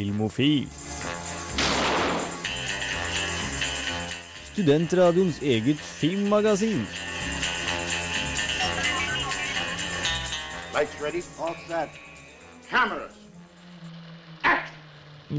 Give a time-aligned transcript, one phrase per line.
[0.00, 0.68] Filmofil.
[4.52, 6.86] Studentradioens eget filmmagasin.
[10.72, 11.20] Lights ready.
[11.36, 12.00] All set.
[12.70, 13.12] Cameras.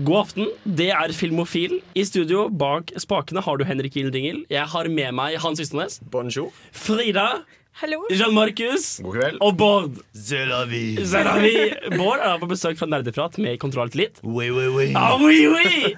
[0.05, 1.79] God aften, det er Filmofil.
[1.95, 4.45] I studio bak spakene har du Henrik Ildingel.
[4.49, 5.97] Jeg har med meg Hans Ysternes.
[6.11, 6.53] Bonjour.
[6.71, 7.41] Frida.
[7.79, 7.97] Hallo.
[8.11, 8.99] Jean Markus.
[9.01, 9.37] God kveld.
[9.41, 9.95] Og Bård.
[10.13, 10.99] Zelavi.
[11.07, 11.53] Zelavi.
[11.95, 14.19] Bård er på besøk fra Nerdeprat med Kontroll til litt.
[14.27, 14.87] Oui, oui, oui.
[14.99, 15.93] Ah, oui, oui.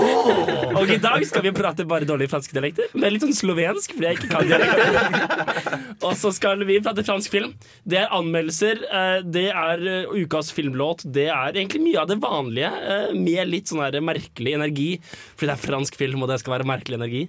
[0.78, 2.92] Og i dag skal vi prate bare dårlige franske dialekter.
[3.00, 5.78] Er litt sånn slovensk, fordi jeg ikke kan dialekter.
[6.04, 7.54] Og så skal vi prate fransk film.
[7.88, 12.20] Det er anmeldelser, eh, det er eh, ukas filmlåt, det er egentlig mye av det
[12.22, 14.90] vanlige, eh, med litt sånn her merkelig energi.
[15.34, 17.24] Fordi det er fransk film, og det skal være merkelig energi.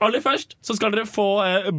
[0.00, 1.28] Aller først så skal dere få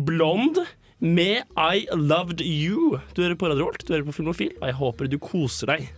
[0.06, 0.62] Blond
[1.02, 3.00] med I Loved You.
[3.16, 5.90] Du hører på Radio Rolt, du hører på Filmofil, og jeg håper du koser deg.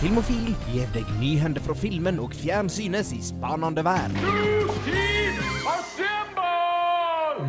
[0.00, 4.16] Filmofil gir deg nyhender fra filmen og fjernsynets i spanende verden.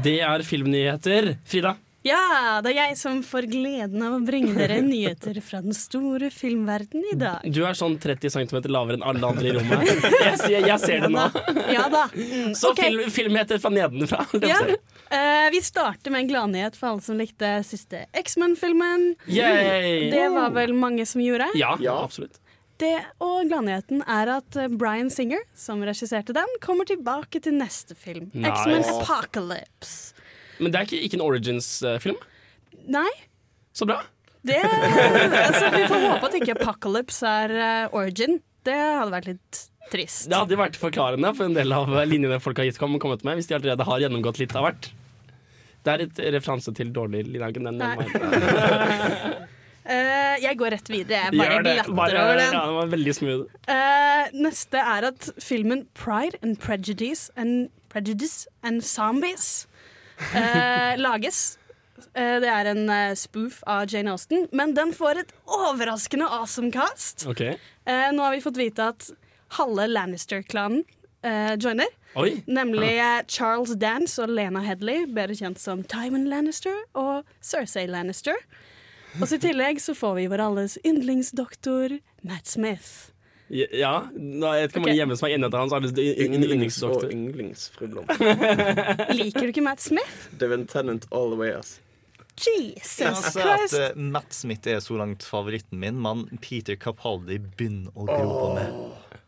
[0.03, 1.35] Det er filmnyheter.
[1.47, 1.77] Frida?
[2.03, 6.31] Ja, det er jeg som får gleden av å bringe dere nyheter fra den store
[6.33, 7.43] filmverdenen i dag.
[7.53, 9.85] Du er sånn 30 cm lavere enn alle andre i rommet.
[9.85, 11.27] Jeg, ser- jeg ser det nå.
[11.75, 12.07] Ja da.
[12.15, 12.81] Mm, Så ok.
[13.13, 14.25] film, heter fra nedenfra.
[14.41, 14.57] Ja.
[15.11, 19.11] Uh, vi starter med en gladnyhet for alle som likte siste X-Men-filmen.
[19.27, 21.51] Det var vel mange som gjorde.
[21.59, 21.99] Ja, Ja.
[22.03, 22.39] absolutt.
[22.81, 27.93] Det, og gladnyheten er at eh, Bryan Singer, som regisserte den, kommer tilbake til neste
[27.93, 28.31] film.
[28.33, 28.55] Nice.
[28.55, 30.15] X-Men Apocalypse.
[30.61, 32.21] Men det er ikke, ikke en Origins-film.
[32.91, 33.09] Nei,
[33.73, 33.99] Så bra.
[34.45, 38.39] det altså, Vi får håpe at ikke Apocalypse er uh, origin.
[38.65, 40.27] Det hadde vært litt trist.
[40.29, 43.39] Det hadde vært forklarende for en del av linjene folk har gitt kom, kommet med,
[43.39, 44.91] hvis de allerede har gjennomgått litt av hvert.
[45.81, 47.65] Det er et referanse til dårlig Linagen.
[47.71, 47.81] Den.
[49.81, 51.31] Eh, jeg går rett videre.
[51.33, 52.51] Jeg bare glatter over den.
[52.53, 53.55] ja, det var veldig smooth.
[53.65, 59.65] Uh, neste er at filmen Pride and Prejudice and, Prejudice and Zombies
[60.35, 61.57] eh, lages.
[62.13, 66.71] Eh, det er en eh, spoof av Jane Austen, men den får et overraskende awesome
[66.73, 67.27] cast.
[67.29, 67.57] Okay.
[67.85, 69.11] Eh, nå har vi fått vite at
[69.57, 70.83] halve Lannister-klanen
[71.23, 71.91] eh, joiner.
[72.19, 72.41] Oi.
[72.47, 78.35] Nemlig eh, Charles Dance og Lena Headley, bedre kjent som Tywin Lannister og Cersei Lannister.
[79.19, 83.11] Og så i tillegg så får vi vår alles yndlingsdoktor Matt Smith.
[83.51, 85.97] Ja, nå, jeg vet ikke hvor mange hjemme som er inne etter hans han og
[85.99, 87.09] yndlingsdoktor.
[87.11, 87.89] yndlingsfru
[89.19, 90.29] Liker du ikke Matt Smith?
[90.39, 91.79] Devin Tennant all the way, ass.
[92.39, 93.35] Jesus Jeg ser Christ.
[93.35, 93.75] at Christ!
[93.81, 98.47] eh, Matt Smith er så langt favoritten min, men Peter Capaldi begynner å gro på
[98.55, 99.19] meg.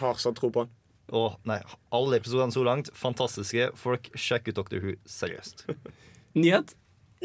[0.00, 0.74] Har så tro på han.
[1.14, 1.60] Og nei,
[1.94, 3.70] alle episodene så langt, fantastiske.
[3.78, 4.98] Folk, sjekk ut Doctor Who.
[5.08, 5.64] Seriøst.
[6.36, 6.74] Nyhet.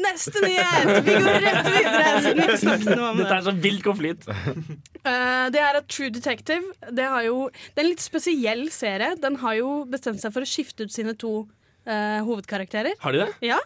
[0.00, 0.88] Neste nyhet!
[1.06, 3.36] Vi går rett videre, siden vi ikke snakket noe om Dette det.
[3.36, 4.26] er så vilt konflikt.
[4.28, 9.12] Uh, det er at True Detective det, har jo, det er en litt spesiell serie.
[9.22, 12.98] Den har jo bestemt seg for å skifte ut sine to uh, hovedkarakterer.
[13.04, 13.30] Har de det?
[13.52, 13.60] Ja.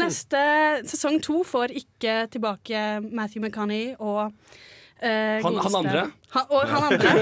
[0.00, 0.44] Neste
[0.90, 4.34] sesong to får ikke tilbake Matthew McConney og
[5.04, 6.02] eh, Han- han andre?
[6.34, 7.12] Han, og han andre.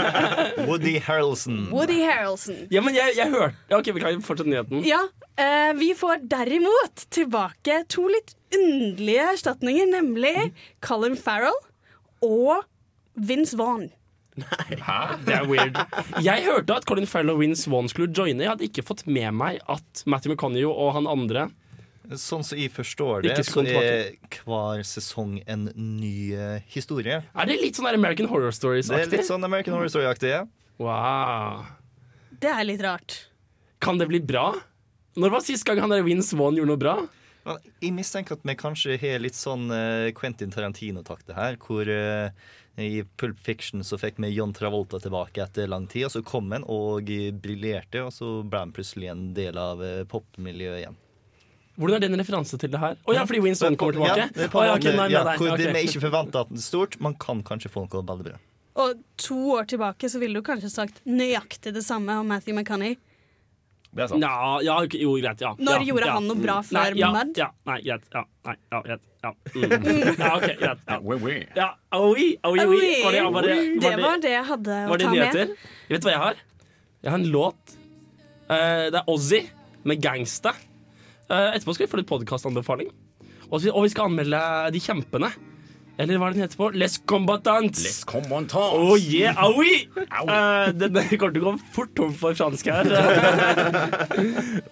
[0.68, 1.58] Woody Harrelson.
[1.72, 2.62] Woody Harrelson.
[2.72, 4.84] Ja, men jeg, jeg hørte ja, Ok, Beklager, fortsett nyheten.
[4.88, 5.02] Ja,
[5.36, 10.50] eh, vi får derimot tilbake to litt underlige erstatninger, nemlig
[10.84, 11.58] Colin Farrell
[12.24, 12.62] og
[13.14, 13.90] Vince Vaughn.
[14.34, 14.74] Nei,
[15.26, 15.76] Det er weird.
[16.24, 18.42] Jeg hørte at Colin Farrell og Vince Vaughn skulle joine.
[18.42, 21.44] Jeg hadde ikke fått med meg at Matthew McConney og han andre
[22.12, 24.10] Sånn som jeg forstår det, så er
[24.44, 27.22] hver sesong en ny eh, historie.
[27.32, 29.08] Er det litt sånn American Horror Stories-aktig?
[29.08, 30.34] Det er litt sånn American Horror Story-aktig.
[30.34, 30.44] ja.
[30.82, 31.64] Wow.
[32.42, 33.30] Det er litt rart.
[33.80, 34.50] Kan det bli bra?
[35.16, 36.94] Når var sist gang han der Vince Vaughn gjorde noe bra?
[37.44, 42.34] Men Jeg mistenker at vi kanskje har litt sånn eh, Quentin Tarantino-takte her, hvor eh,
[42.80, 46.52] i Pulp Fiction så fikk vi John Travolta tilbake etter lang tid, og så kom
[46.52, 47.08] han og
[47.40, 49.80] briljerte, og så ble han plutselig en del av
[50.10, 51.00] popmiljøet igjen.
[51.74, 52.98] Hvordan er det en referanse til det her?
[53.02, 54.26] Å ja, fordi Winston kommer tilbake?
[54.26, 55.62] Ja, det er ja, okay, nei, nei, ja, nei, hvor ok.
[55.74, 58.38] vi ikke forventer at det er stort, man kan kanskje få noe veldig bra.
[58.84, 62.96] Og to år tilbake så ville du kanskje sagt nøyaktig det samme om Matthew McConney.
[63.94, 64.24] Det er sant.
[64.26, 65.42] Ja, ja, jo, greit.
[65.42, 65.52] Ja.
[65.58, 66.14] Når ja, gjorde ja.
[66.16, 67.38] han noe bra Nei, før ja, Mud?
[67.38, 68.08] Ja, nei, greit.
[68.10, 69.04] Ja, nei, ja, greit.
[69.24, 69.74] Ja, mm.
[70.18, 70.82] ja ok, greit.
[70.90, 70.98] Ja.
[71.08, 71.36] Oui, oui.
[71.54, 72.80] Ja, oi, oi, oi.
[73.04, 75.22] Var det, var det, det var det jeg hadde å Var det ta med.
[75.22, 75.72] nyheter?
[75.90, 76.44] Vet du hva jeg har?
[77.04, 77.76] Jeg har en låt.
[78.50, 79.44] Uh, det er Ozzy
[79.86, 80.56] med 'Gangsta'.
[81.30, 82.92] Eh, etterpå skal vi få litt podkastanbefaling.
[83.48, 84.40] Og, og vi skal anmelde
[84.74, 85.30] De kjempene.
[85.94, 86.72] Eller hva er den heter på?
[86.74, 87.84] Les Combatants.
[87.84, 88.74] Les combatants.
[88.74, 89.84] Oh yeah, ah oui!
[89.94, 92.90] Eh, den kommer til å gå fort tom for fransk her.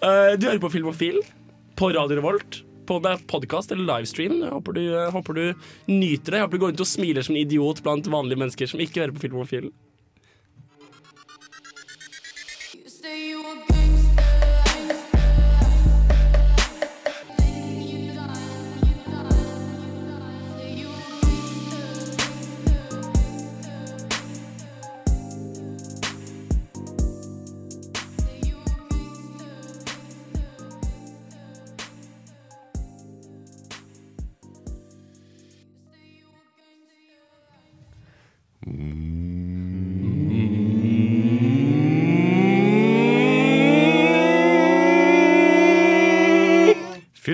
[0.03, 1.21] uh, du hører på Filmofil
[1.79, 2.59] på Radio Revolt.
[2.83, 2.99] På
[3.31, 4.41] podkast eller livestream.
[4.43, 5.43] Jeg håper du, jeg håper du
[5.87, 6.41] nyter det.
[6.41, 9.05] Jeg håper du går rundt og smiler som en idiot blant vanlige mennesker som ikke
[9.05, 9.71] hører på Filmofil.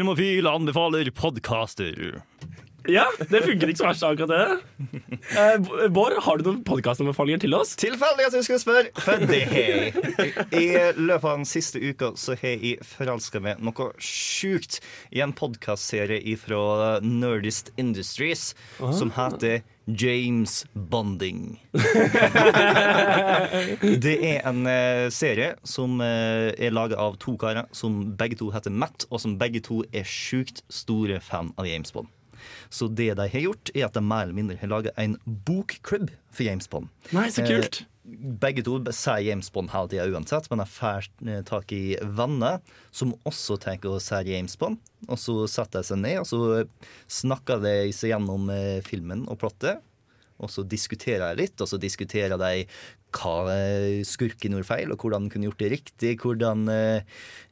[0.10, 2.24] Filmofil anbefaler podcaster.
[2.88, 5.00] Ja, det funker ikke så verst akkurat det.
[5.36, 7.76] Eh, Bård, har du noen podkastanbefalinger til oss?
[7.80, 9.90] Tilfeldig at du skulle spørre, for det har jeg.
[10.56, 14.80] I løpet av den siste uka så har jeg forelska meg noe sjukt
[15.12, 21.60] i en podkastserie fra Nerdist Industries som heter James Bonding.
[24.06, 28.52] det er en eh, serie som eh, er laga av to karer som begge to
[28.54, 32.08] heter Matt, og som begge to er sjukt store fan av James Bond.
[32.70, 36.12] Så det de har gjort, er at de mer eller mindre har laga en bokklubb
[36.30, 36.92] for James Bond.
[37.16, 37.82] Nei, så kult.
[37.82, 37.96] Eh,
[38.42, 42.62] begge to sier James Bond hele tida uansett, men de får eh, tak i venner
[42.92, 44.80] som også tenker å si James Bond.
[45.08, 46.42] Og så setter de seg ned og så
[47.20, 49.84] snakker de seg gjennom eh, filmen og plottet.
[50.40, 52.64] Og så diskuterer de litt, og så diskuterer de
[53.16, 56.14] hva eh, skurken gjorde feil, og hvordan han kunne gjort det riktig.
[56.22, 57.02] Hvordan eh,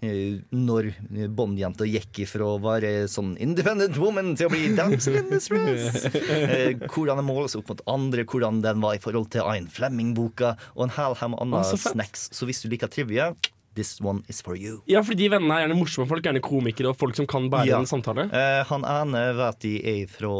[0.05, 0.91] eh, Når
[1.35, 6.07] Bond-jenta gikk ifra å være sånn independent woman til å bli damsel in distress.
[6.93, 10.87] Hvordan den måles opp mot andre, hvordan den var i forhold til Ayn Flemming-boka, og
[10.87, 12.29] en hel haug med andre snacks.
[12.35, 13.31] Så hvis du liker trivia,
[13.77, 14.81] this one is for you.
[14.89, 17.69] Ja, fordi de vennene er gjerne morsomme folk, gjerne komikere og folk som kan bære
[17.69, 17.79] Ja.
[17.79, 18.27] en samtale.
[18.33, 20.33] Eh, han ene vet de er fra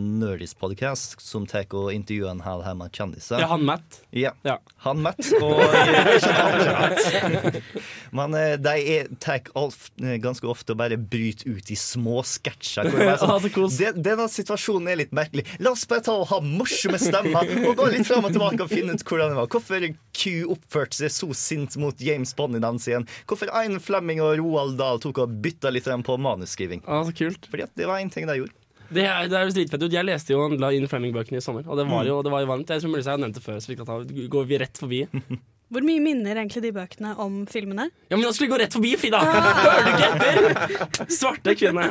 [0.00, 3.40] Nerdis Podcast, som tar og intervjuer en hel haug med kjendiser.
[3.42, 4.00] Ja, han Matt.
[4.16, 4.32] Ja.
[4.46, 4.56] Ja.
[4.86, 7.60] Han Matt og eh,
[8.16, 12.88] Men eh, de tar alt, eh, ganske ofte og bare bryter ut i små sketsjer.
[13.08, 13.78] er Sånn, kos.
[13.98, 15.44] denne situasjonen er litt merkelig.
[15.62, 18.72] La oss bare ta og ha morsomme stemmer og gå litt fram og tilbake og
[18.72, 19.50] finne ut hvordan det var.
[19.52, 19.88] Hvorfor
[20.18, 23.08] Q oppførte seg så sint mot James Bond i den scenen.
[23.28, 26.82] Hvorfor Ein Flemming og Roald Dahl tok og bytta litt på manuskriving.
[26.86, 27.48] Ah, så kult.
[27.50, 28.56] Fordi det var en ting de gjorde.
[28.88, 29.92] Det er, det er dritfett ut.
[29.92, 32.48] Jeg leste jo La Inn Flemming-bøkene i sommer, og det var jo, det var jo
[32.48, 32.70] varmt.
[32.72, 33.98] Jeg tror mulig jeg har nevnt det før, så vi kan ta,
[34.32, 35.04] går vi rett forbi.
[35.68, 37.90] Hvor mye minner egentlig de bøkene om filmene?
[38.08, 39.18] Ja, men nå skulle vi gå rett forbi, Frida!
[39.20, 41.10] Hører du ikke etter?
[41.12, 41.84] Svarte kvinne.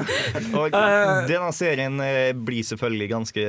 [0.57, 1.27] Og Eh.
[1.29, 3.45] denne serien eh, blir selvfølgelig ganske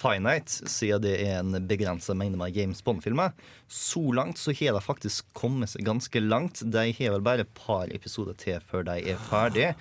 [0.00, 3.36] finite, siden det er en begrensa mengde med James Bond-filmer.
[3.68, 6.64] Så langt så har de faktisk kommet seg ganske langt.
[6.64, 9.74] De har vel bare et par episoder til før de er ferdige.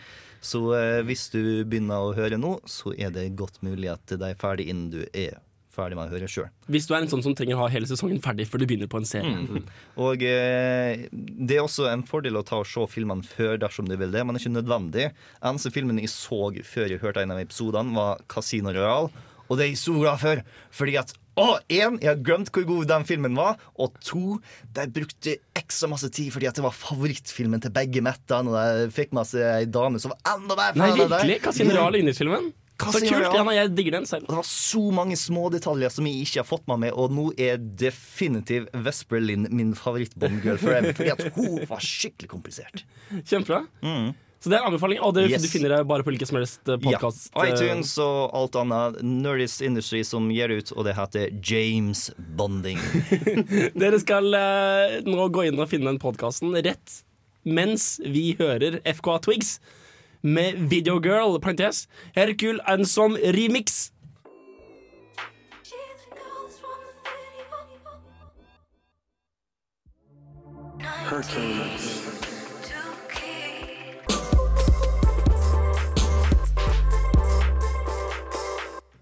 [0.46, 4.28] Så eh, hvis du begynner å høre nå, så er det godt mulig at de
[4.28, 5.40] er ferdig innen du er
[5.75, 6.48] ferdig med å høre sjøl.
[6.72, 8.92] Hvis du er en sånn som trenger å ha hele sesongen ferdig før du begynner
[8.92, 9.36] på en serie.
[9.36, 9.68] Mm.
[10.07, 13.98] Og eh, det er også en fordel å ta og se filmene før dersom du
[14.00, 15.12] vil det, men det er ikke nødvendig.
[15.44, 19.12] Eneste filmen jeg så før jeg hørte en av episodene, var Casino Royal.
[19.45, 20.42] Og det er jeg så glad for,
[20.74, 23.60] fordi at å, en, jeg har glemt hvor god den filmen var.
[23.81, 24.38] Og to,
[24.75, 28.51] de brukte ekstra masse tid fordi at det var favorittfilmen til begge mettene.
[28.51, 31.41] Og de fikk med seg ei dame som var enda mer Nei, virkelig?
[31.44, 32.53] Casino Royale er yndlingsfilmen?
[32.75, 33.29] Så kult!
[33.36, 34.25] Ja, jeg digger den selv.
[34.27, 37.55] Det var så mange små detaljer som jeg ikke har fått med og nå er
[37.58, 40.91] definitivt Vesper Linn min favoritt-Bond-girl forever.
[40.98, 42.84] Fordi at hun var skikkelig komplisert.
[43.24, 43.62] Kjempebra.
[44.44, 45.00] Så det er en anbefaling.
[45.01, 45.32] Og det, Mm.
[45.32, 45.41] Yes.
[45.41, 47.32] du finner det bare på hvilken som helst podkast.
[47.34, 47.46] Ja.
[47.46, 49.00] eh, iTunes og alt annet.
[49.01, 52.77] Nerdist Industry som gir ut, og det heter James Bonding.
[53.79, 57.00] Dere skal eh, nå gå inn og finne den podkasten rett
[57.46, 59.60] mens vi hører FKA Twigs
[60.25, 63.91] med Videogirl, parentes, Hercule Ansom remix.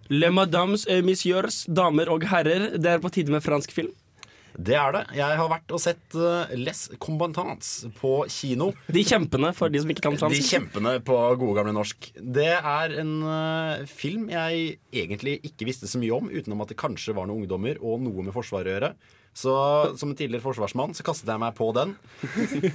[0.09, 3.93] Le Madames et Messieurs, damer og herrer, det er på tide med fransk film.
[4.57, 5.03] Det er det.
[5.17, 8.71] Jeg har vært og sett eh, Les Combatants på kino.
[8.93, 12.11] De kjempende, for de som ikke kan De kjempende på gode gamle norsk.
[12.17, 16.79] Det er en eh, film jeg egentlig ikke visste så mye om, utenom at det
[16.79, 18.93] kanskje var noen ungdommer og noe med Forsvaret å gjøre.
[19.33, 19.53] Så
[19.97, 21.95] som en tidligere forsvarsmann så kastet jeg meg på den.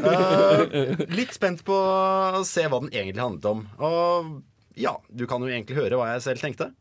[0.03, 3.65] Uh, litt spent på å se hva den egentlig handlet om.
[3.79, 4.33] Og
[4.79, 6.73] ja, du kan jo egentlig høre hva jeg selv tenkte.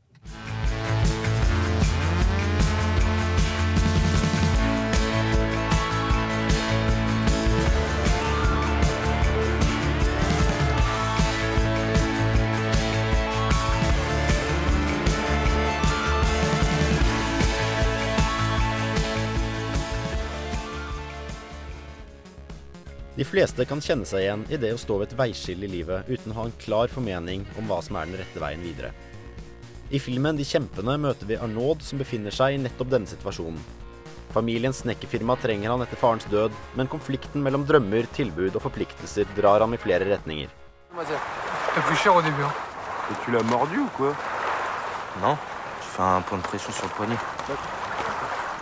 [23.17, 26.05] De fleste kan kjenne seg igjen i det å stå ved et veiskille i livet
[26.05, 28.91] uten å ha en klar formening om hva som er den rette veien videre.
[29.89, 33.57] I filmen De kjempende møter vi Arnaud som befinner seg i nettopp denne situasjonen.
[34.35, 39.65] Familiens snekkerfirma trenger han etter farens død, men konflikten mellom drømmer, tilbud og forpliktelser drar
[39.65, 40.53] ham i flere retninger.
[43.25, 44.13] Tu l'as mordu ou quoi
[45.23, 45.37] Non,
[45.81, 47.17] je fais un point de pression sur le poignet.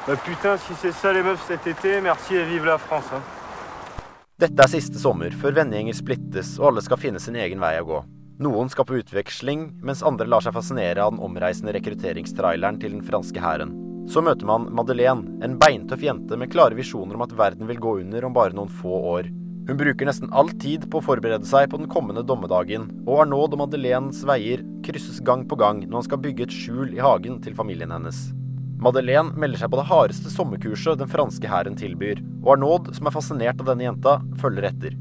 [0.07, 3.11] Bah putain, si c'est ça les meufs cet été, merci et vive la France.
[3.11, 3.34] Hein.
[4.35, 7.85] Dette er siste sommer, før vennegjenger splittes og alle skal finne sin egen vei å
[7.87, 7.99] gå.
[8.43, 13.05] Noen skal på utveksling, mens andre lar seg fascinere av den omreisende rekrutteringstraileren til den
[13.07, 13.71] franske hæren.
[14.11, 17.95] Så møter man Madeleine, en beintøff jente med klare visjoner om at verden vil gå
[18.01, 19.31] under om bare noen få år.
[19.69, 23.55] Hun bruker nesten all tid på å forberede seg på den kommende dommedagen, og Arnaud
[23.55, 27.39] og Madeleines veier krysses gang på gang når han skal bygge et skjul i hagen
[27.39, 28.27] til familien hennes.
[28.85, 33.13] Madeleine melder seg på det hardeste sommerkurset den franske hæren tilbyr, og Arnaud, som er
[33.15, 34.93] fascinert av denne jenta, følger etter.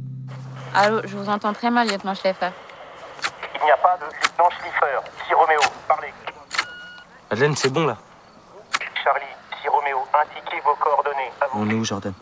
[0.75, 2.53] Allô, je vous entends très mal, lieutenant Schläfer.
[3.55, 4.93] Il n'y a pas de lieutenant Schliffer.
[5.21, 6.13] Ici Roméo, parlez.
[7.31, 7.97] Madeleine, c'est bon là
[9.03, 11.31] Charlie, ici Roméo, indiquez vos coordonnées.
[11.55, 12.15] On est où, Jordan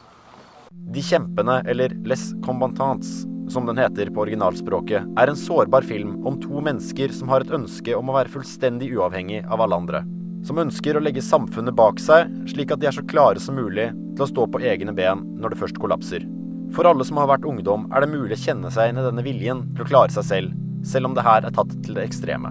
[0.71, 6.40] De kjempene, eller Les Combatants, som den heter på originalspråket, er en sårbar film om
[6.42, 10.02] to mennesker som har et ønske om å være fullstendig uavhengig av alle andre.
[10.42, 13.92] Som ønsker å legge samfunnet bak seg, slik at de er så klare som mulig
[14.16, 16.26] til å stå på egne ben når det først kollapser.
[16.75, 19.22] For alle som har vært ungdom, er det mulig å kjenne seg inn i denne
[19.22, 20.56] viljen til å klare seg selv,
[20.88, 22.50] selv om det her er tatt til det ekstreme.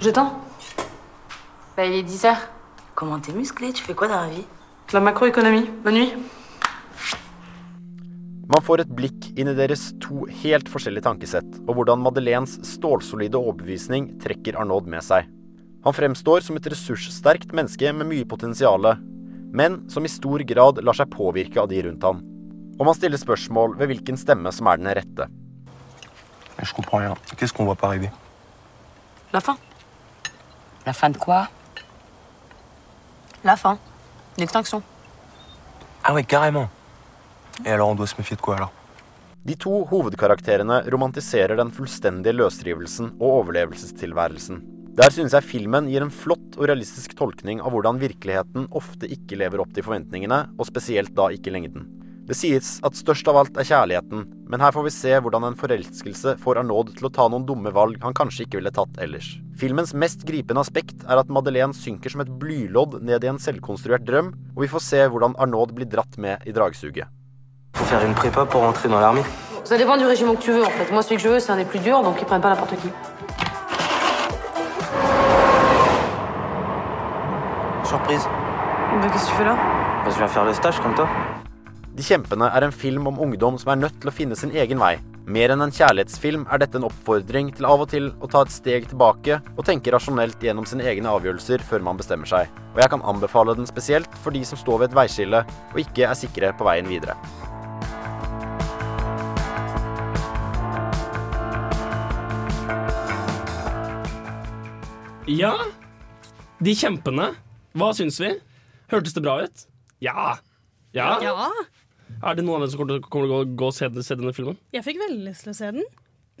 [0.00, 0.10] Je
[1.86, 2.48] il est 10 heures.
[2.94, 4.44] Comment t'es musclé Tu fais quoi dans la vie
[4.92, 5.70] La macroéconomie.
[5.84, 6.12] Bonne nuit.
[8.50, 13.38] Man får et blikk inn i deres to helt forskjellige tankesett, og hvordan Madeleines stålsolide
[13.38, 15.28] overbevisning trekker Arnaud med seg.
[15.84, 18.84] Han fremstår som et ressurssterkt menneske med mye potensial,
[19.52, 22.20] men som i stor grad lar seg påvirke av de rundt han.
[22.78, 25.28] Og man stiller spørsmål ved hvilken stemme som er den rette.
[26.60, 27.16] Je comprends rien.
[27.36, 28.10] Qu'est-ce qu'on voit pas arriver
[29.32, 29.56] La fin.
[30.86, 31.48] La fin de quoi
[33.44, 33.78] La fin.
[34.36, 34.82] L'extinction.
[36.04, 36.68] Ah ouais, carrément.
[37.64, 38.72] Et alors, on doit se méfier de quoi alors
[39.44, 44.79] De to hovedkarakterene romantiserer den fullstendige løsrivelsen og overlevelsestilværelsen.
[44.98, 49.38] Der synes jeg filmen gir en flott og realistisk tolkning av hvordan virkeligheten ofte ikke
[49.38, 51.84] lever opp til forventningene, og spesielt da ikke lengden.
[52.26, 55.58] Det sies at størst av alt er kjærligheten, men her får vi se hvordan en
[55.58, 59.32] forelskelse får Arnaud til å ta noen dumme valg han kanskje ikke ville tatt ellers.
[59.58, 64.06] Filmens mest gripende aspekt er at Madeleine synker som et blylodd ned i en selvkonstruert
[64.06, 67.06] drøm, og vi får se hvordan Arnaud blir dratt med i dragsuget.
[67.78, 69.22] Faut faire une prépa pour rentrer dans l'armée
[69.64, 70.90] Ça dépend du régiment que tu veux, en fait.
[70.90, 72.74] Moi, celui que je veux, c'est un des plus durs, donc ils prennent pas n'importe
[72.80, 72.88] qui.
[77.90, 78.22] Surprise.
[79.02, 79.56] Qu'est-ce que tu fais là
[80.04, 81.08] Bah, je viens faire le stage comme toi.
[81.96, 84.78] De kjempende er en film om ungdom som er nødt til å finne sin egen
[84.78, 84.92] vei.
[85.26, 88.54] Mer enn en kjærlighetsfilm er dette en oppfordring til av og til å ta et
[88.54, 92.46] steg tilbake og tenke rasjonelt gjennom sine egne avgjørelser før man bestemmer seg.
[92.76, 96.06] Og jeg kan anbefale den spesielt for de som står ved et veiskille og ikke
[96.06, 97.18] er sikre på veien videre.
[105.26, 105.56] Ja,
[106.62, 107.32] De kjempene.
[107.78, 108.32] Hva syns vi?
[108.90, 109.66] Hørtes det bra ut?
[110.02, 110.36] Ja.
[110.96, 111.10] Ja?
[111.22, 111.50] Ja.
[112.26, 113.88] Er det noen av dere som kommer til kommer til å gå, gå og se,
[114.02, 114.56] se denne filmen?
[114.74, 115.86] Jeg fikk veldig lyst til å se den.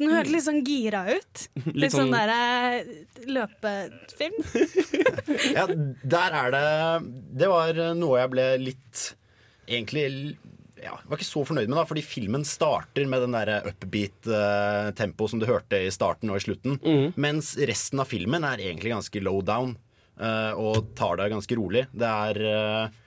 [0.00, 1.42] Den hørtes litt sånn gira ut.
[1.66, 4.38] Litt, Litt sånn sånn- derre løpefilm.
[5.54, 6.62] Ja, der er det
[7.38, 9.02] Det var noe jeg ble litt
[9.70, 10.06] Egentlig
[10.82, 15.42] ja, var ikke så fornøyd med, da, fordi filmen starter med den der upbeat-tempoet som
[15.42, 16.78] du hørte i starten og i slutten.
[17.20, 19.89] Mens resten av filmen er egentlig ganske low down eh,
[20.58, 21.86] og tar det ganske rolig.
[21.92, 22.98] Det er eh,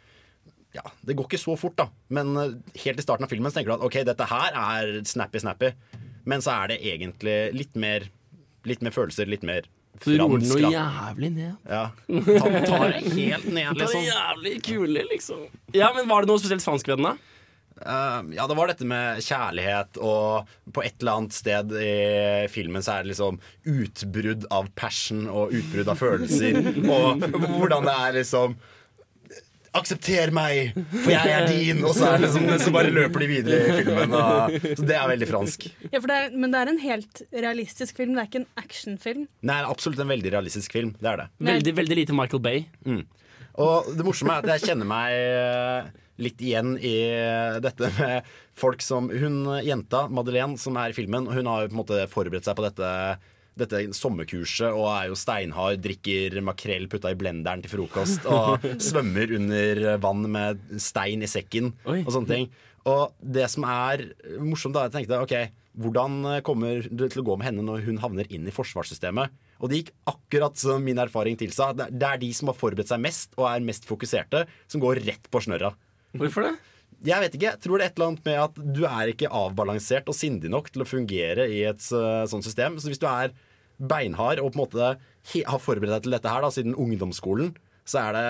[0.74, 1.88] ja, Det går ikke så fort, da.
[2.14, 2.56] Men eh,
[2.86, 5.74] helt i starten av filmen tenker du at ok, dette her er snappy-snappy.
[6.30, 8.10] Men så er det egentlig litt mer
[8.64, 9.66] Litt mer følelser, litt mer
[10.06, 11.58] Du roer den noe jævlig ned.
[11.68, 11.82] Ja.
[12.08, 15.42] Ta, tar det helt ned, Det Ta er jævlig kule, liksom.
[15.76, 17.33] Ja, men Var det noe spesielt fransk ved den, da?
[17.86, 21.96] Eh, ja, det var dette med kjærlighet, og på et eller annet sted i
[22.52, 26.62] filmen så er det liksom utbrudd av passion og utbrudd av følelser.
[26.94, 28.58] og hvordan det er liksom
[29.74, 31.80] Aksepter meg, for jeg er din!
[31.82, 34.12] Og så, er det liksom, så bare løper de videre i filmen.
[34.14, 35.66] Og, så det er veldig fransk.
[35.88, 38.62] Ja, for det er, men det er en helt realistisk film, det er ikke en
[38.62, 39.26] actionfilm.
[39.42, 40.94] Det er absolutt en veldig realistisk film.
[41.02, 41.28] Det er det.
[41.50, 42.62] Veldig, veldig lite Michael Bay.
[42.86, 43.02] Mm.
[43.66, 45.90] Og det morsomme er at jeg kjenner meg eh,
[46.22, 46.96] litt igjen i
[47.64, 48.28] dette med
[48.58, 52.02] folk som Hun jenta, Madeleine, som er i filmen, hun har jo på en måte
[52.12, 52.92] forberedt seg på dette
[53.60, 59.36] dette sommerkurset og er jo steinhard, drikker makrell putta i blenderen til frokost og svømmer
[59.38, 62.48] under vann med stein i sekken og sånne ting.
[62.90, 64.10] Og det som er
[64.42, 65.36] morsomt, da, jeg tenkte ok,
[65.84, 69.32] hvordan kommer det til å gå med henne når hun havner inn i forsvarssystemet?
[69.64, 71.72] Og det gikk akkurat som min erfaring tilsa.
[71.78, 75.30] Det er de som har forberedt seg mest og er mest fokuserte, som går rett
[75.32, 75.72] på snørra.
[76.20, 76.54] Hvorfor det?
[77.04, 77.50] Jeg vet ikke.
[77.50, 80.52] Jeg tror det er et eller annet med at du er ikke avbalansert og sindig
[80.54, 82.78] nok til å fungere i et uh, sånt system.
[82.80, 83.34] Så hvis du er
[83.82, 84.94] beinhard og på en måte
[85.34, 87.52] har forberedt deg til dette her da, siden ungdomsskolen,
[87.84, 88.28] så er det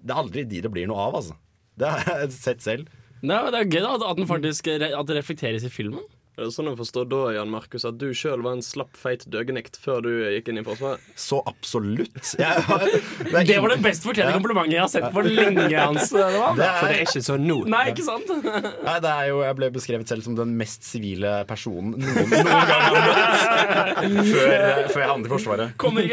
[0.00, 1.36] Det er aldri de det blir noe av, altså.
[1.76, 2.88] Det har jeg sett selv.
[3.20, 6.06] Nei, men det er gøy da, at den faktisk at det reflekteres i filmen.
[6.40, 9.26] Er det sånn å forstå da, Jan Markus, at du sjøl var en slapp, feit
[9.28, 11.02] døgenikt før du gikk inn i Forsvaret?
[11.20, 12.30] Så absolutt.
[12.40, 12.84] Jeg har,
[13.34, 15.66] det, Det var det best fortjente komplimentet jeg har sett på lenge.
[15.84, 16.56] Hans, det var.
[16.56, 17.58] Det er- For det er ikke sånn nå.
[17.68, 18.32] Nei, ikke sant?
[18.88, 22.32] Nei, det er jo, Jeg ble beskrevet selv som den mest sivile personen noen, noen
[22.40, 24.24] gang har møtt.
[24.30, 24.56] Før,
[24.94, 25.76] før jeg havnet i Forsvaret.
[25.84, 26.08] Kommer,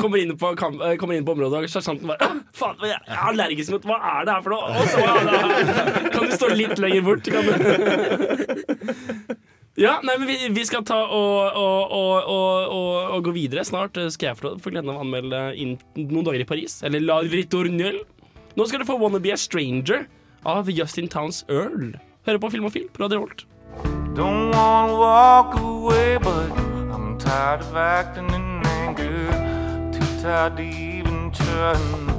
[0.00, 2.96] kommer, inn på, kamp, eh, kommer inn på området, og sersjanten bare «Ah, Faen, jeg
[2.96, 4.64] er allergisk mot Hva er det her for noe?
[4.72, 7.28] Og så, ja, Kan du stå litt lenger bort?
[7.28, 7.52] Kan du?
[9.76, 12.70] Ja, nei, men vi, vi skal ta og, og, og,
[13.12, 13.64] og, gå videre.
[13.68, 16.78] Snart eh, skal jeg få gleden av å anmelde inn noen dager i Paris.
[16.86, 18.06] Eller La Ritournelle.
[18.56, 20.06] Nå skal du få Wanna Be a Stranger
[20.48, 21.92] av Justin Towns Earl.
[22.24, 23.44] Hører på Film og Film på Radio Holt.
[24.16, 26.50] Don't wanna walk away, but
[26.88, 29.28] I'm tired of acting in anger.
[29.92, 32.15] Too tired to even turn.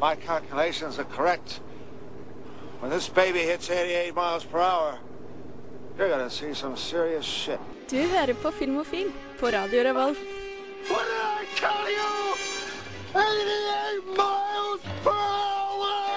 [0.00, 1.60] My calculations are correct.
[2.80, 4.98] When this baby hits 88 miles per hour,
[5.98, 7.58] you're gonna see some serious shit.
[7.90, 10.18] Du hører på Film og Film på Radio Revolt.
[10.88, 12.36] What did I tell you?
[13.14, 16.15] 88 miles per hour!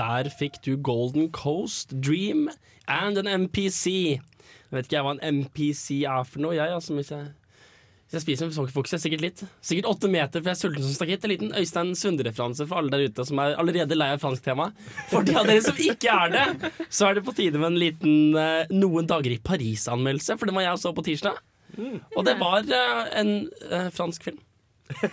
[0.00, 2.48] Der fikk du Golden Coast Dream
[2.88, 4.16] and an MPC.
[4.16, 6.72] Jeg vet ikke jeg hva en MPC er for noe, jeg.
[6.72, 7.26] Altså, hvis jeg,
[8.06, 9.42] hvis jeg spiser med fokus, jeg sikkert litt.
[9.66, 11.26] Sikkert åtte meter, for jeg er sulten som stakitt.
[11.26, 14.70] En liten Øystein Sunde-referanse for alle der ute som er allerede lei av fransk tema.
[15.10, 17.80] For de av dere som ikke er det, så er det på tide med en
[17.82, 21.44] liten eh, Noen dager i Paris-anmeldelse, for den var jeg og så på tirsdag.
[22.16, 23.36] Og det var eh, en
[23.68, 24.40] eh, fransk film.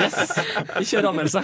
[0.00, 0.30] Yes.
[0.78, 1.42] Vi kjører anmeldelse.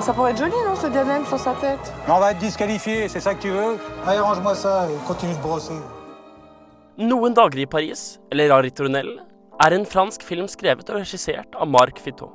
[0.00, 3.18] Ça pourrait être joli, non, ce diadème sur sa tête On va être disqualifié, c'est
[3.18, 5.74] ça que tu veux Allez, range-moi ça et continue de brosser.
[6.96, 9.24] Noen dager i Paris, eller La Ritournelle,
[9.58, 12.30] er en fransk film skrevet og regissert av Marc Fitot.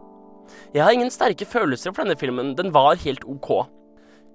[0.73, 3.69] Jeg har ingen sterke følelser for denne filmen, den var helt ok.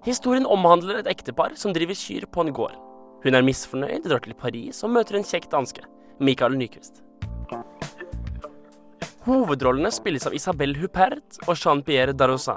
[0.06, 2.78] Historien omhandler et ektepar som driver kyr på en gård.
[3.26, 5.84] Hun er misfornøyd, drar til Paris og møter en kjekk danske,
[6.24, 7.04] Michael Nyquist.
[9.26, 12.54] Hovedrollene spilles av Isabelle Huppert og Jean-Pierre Darosa.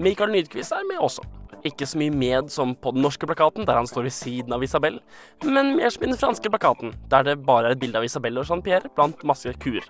[0.00, 1.20] Michael Nydquist er med også.
[1.68, 4.64] Ikke så mye med som på den norske plakaten, der han står ved siden av
[4.64, 5.02] Isabelle,
[5.44, 8.40] men mer som i den franske plakaten, der det bare er et bilde av Isabelle
[8.40, 9.84] og Jean-Pierre blant masse kuer.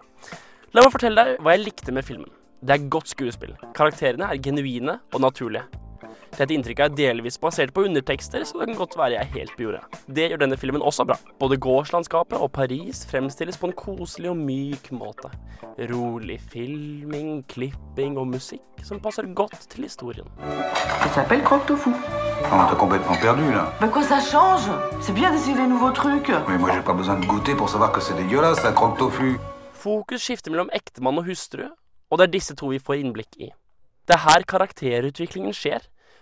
[0.75, 2.33] La meg fortelle deg hva jeg likte med filmen.
[2.59, 3.55] Det er godt skuespill.
[3.79, 5.69] Karakterene er genuine og naturlige.
[6.37, 9.55] Dette inntrykket er delvis basert på undertekster, så det kan godt være jeg er helt
[9.57, 9.99] på jordet.
[10.07, 11.17] Det gjør denne filmen også bra.
[11.43, 15.31] Både gårdslandskapet og Paris fremstilles på en koselig og myk måte.
[15.91, 20.27] Rolig filming, klipping og musikk som passer godt til historien.
[21.03, 21.91] Ça s'appelle croque tofu.
[22.53, 23.73] On t'a complètement perdu là.
[23.81, 26.31] Mais quoi, ça change C'est bien d'essayer des nouveaux trucs.
[26.49, 29.39] Mais moi j'ai pas besoin de goûter pour savoir que c'est dégueulasse, un croque tofu.
[29.73, 31.69] Fokus skifter mellom ektemann og hustru,
[32.11, 33.49] og det er disse to vi får innblikk i.
[34.09, 35.81] Det er her karakterutviklingen skjer,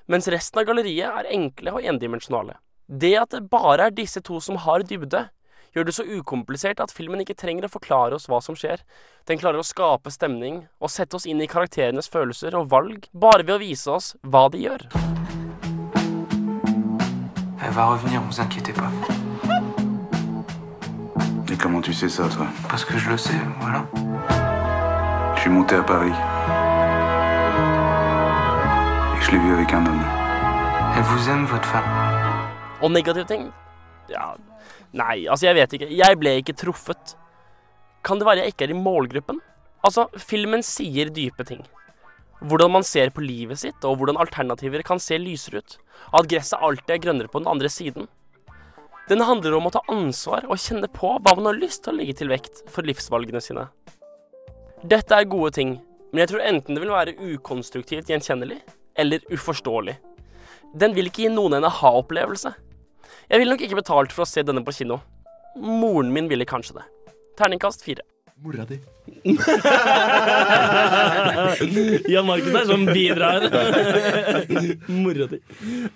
[0.09, 2.57] mens resten av galleriet er enkle og endimensjonale.
[2.89, 5.27] Det at det bare er disse to som har dybde,
[5.77, 8.81] gjør det så ukomplisert at filmen ikke trenger å forklare oss hva som skjer.
[9.29, 13.45] Den klarer å skape stemning og sette oss inn i karakterenes følelser og valg bare
[13.45, 14.89] ved å vise oss hva de gjør.
[17.61, 18.91] Elle va revenir, vous inquiétez pas.
[21.51, 23.85] Et comment tu sais ça, toi Parce que je le sais, voilà.
[25.35, 26.13] Je suis monté à Paris.
[29.29, 30.05] Je l'ai vue avec un homme.
[30.97, 31.85] Elle vous aime, votre femme
[32.81, 33.51] Og negative ting?
[34.09, 34.39] Ja,
[34.97, 35.89] nei, altså jeg vet ikke.
[35.93, 37.13] Jeg ble ikke truffet.
[38.01, 39.43] Kan det være jeg ikke er i målgruppen?
[39.85, 41.61] Altså, filmen sier dype ting.
[42.41, 45.77] Hvordan man ser på livet sitt, og hvordan alternativer kan se lysere ut.
[46.17, 48.09] At gresset alltid er grønnere på den andre siden.
[49.13, 52.01] Den handler om å ta ansvar og kjenne på hva man har lyst til å
[52.01, 53.69] legge til vekt for livsvalgene sine.
[54.89, 55.77] Dette er gode ting,
[56.15, 58.63] men jeg tror enten det vil være ukonstruktivt gjenkjennelig
[58.99, 59.97] eller uforståelig.
[60.79, 62.51] Den vil ikke gi noen en aha-opplevelse.
[63.29, 64.97] Jeg ville nok ikke betalt for å se denne på kino.
[65.59, 66.87] Moren min ville kanskje det.
[67.39, 68.03] Terningkast fire.
[68.39, 68.77] Mora di.
[72.13, 73.41] Jan Markus er som bidrar.
[75.03, 75.41] Mora di.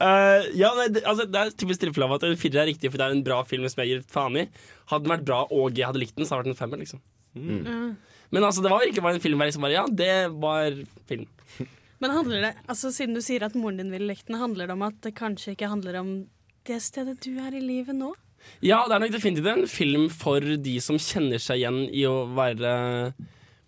[0.03, 2.91] Uh, ja, nei, det, altså, det er typisk tilfelle av at en firer er riktig,
[2.91, 4.45] for det er en bra film som jeg gir faen i.
[4.91, 6.79] Hadde den vært bra og jeg hadde likt den, så hadde det vært en femmer.
[6.83, 7.01] liksom
[7.33, 7.97] Mm.
[8.29, 10.69] Men altså, det var ikke bare en film jeg liksom bare Ja, det var
[11.09, 11.25] film.
[12.03, 14.75] Men handler det, altså siden du sier at moren din ville likt den, handler det
[14.75, 16.15] om at det kanskje ikke handler om
[16.67, 18.11] det stedet du er i livet nå?
[18.63, 22.25] Ja, det er nok definitivt en film for de som kjenner seg igjen i å
[22.35, 22.73] være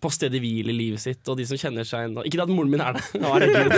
[0.05, 2.73] på stedet hvil i livet sitt, og de som kjenner seg igjen Ikke at moren
[2.73, 3.05] min er det.
[3.23, 3.73] Å, herregud.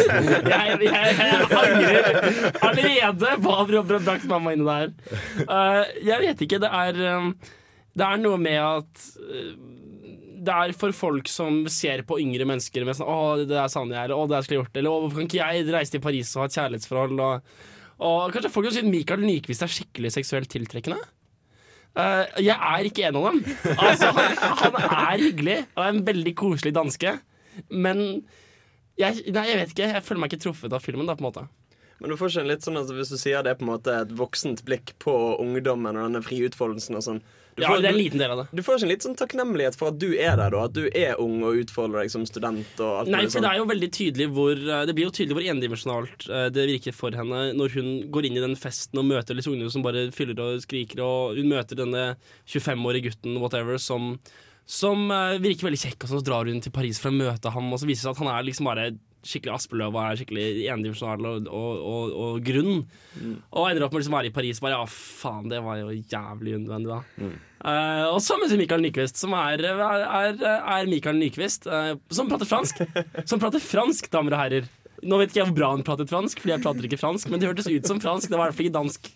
[0.51, 4.91] Jeg, jeg, jeg angrer allerede på å ha brakt mamma inn i det her.
[5.45, 6.61] Eh, jeg vet ikke.
[6.65, 7.31] Det er, um,
[7.95, 9.53] det er noe med at uh,
[10.47, 13.91] det er for folk som ser på yngre mennesker med sånn 'Å, det er sånn
[13.91, 16.05] jeg', eller 'Å, det skulle jeg gjort', eller 'Å, hvorfor kan ikke jeg reise til
[16.05, 17.61] Paris og ha et kjærlighetsforhold', og,
[18.07, 21.03] og kanskje folk som syns Michael Nyquist er skikkelig seksuelt tiltrekkende.
[21.97, 23.39] Uh, jeg er ikke en av dem.
[23.73, 25.61] Altså, han, han er hyggelig.
[25.79, 27.15] Han er en veldig koselig danske.
[27.73, 28.03] Men
[29.01, 29.89] jeg, nei, jeg vet ikke.
[29.95, 31.09] Jeg føler meg ikke truffet av filmen.
[31.09, 31.47] da, på en måte
[31.97, 33.97] Men du får ikke litt sånn at hvis du sier det er på en måte
[33.97, 37.23] et voksent blikk på ungdommen og denne friutfoldelsen og sånn
[37.57, 38.47] du Ja, det er en liten del av det.
[38.53, 40.65] Du får ikke en litt sånn takknemlighet for at du er der, da.
[40.69, 43.47] At du er ung og utfolder deg som student og alt Nei, for sånn.
[43.47, 46.67] det er jo veldig tydelig hvor eh, Det blir jo tydelig hvor endimensjonalt eh, det
[46.73, 49.85] virker for henne når hun går inn i den festen og møter disse ungene som
[49.87, 52.09] bare fyller og skriker, og hun møter denne
[52.45, 54.15] 25-årige gutten whatever som
[54.67, 57.69] som eh, virker veldig kjekk, og så drar hun til Paris for å møte ham,
[57.71, 58.89] og så viser det seg at han er liksom bare
[59.27, 62.87] skikkelig Aspeløv og er skikkelig endimensjonal og, og, og, og grunn.
[63.51, 65.93] Og ender opp med liksom å være i Paris bare Ja, faen, det var jo
[65.93, 67.29] jævlig unødvendig, da.
[67.67, 72.29] Eh, og så møter vi Mikael Nyquist, som er, er, er, Mikael Nyquist, uh, som
[72.31, 72.83] prater fransk.
[73.27, 74.69] Som prater fransk, damer og herrer.
[75.07, 77.43] Nå vet ikke jeg hvor bra han pratet fransk, Fordi jeg prater ikke fransk, men
[77.43, 78.31] det hørtes ut som fransk.
[78.31, 79.11] Det var i hvert fall ikke dansk.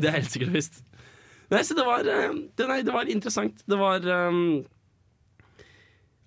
[0.00, 0.80] Det er helt sikkert visst.
[1.50, 3.64] Nei, så det var, eh, det, nei, det var interessant.
[3.66, 4.60] Det var um,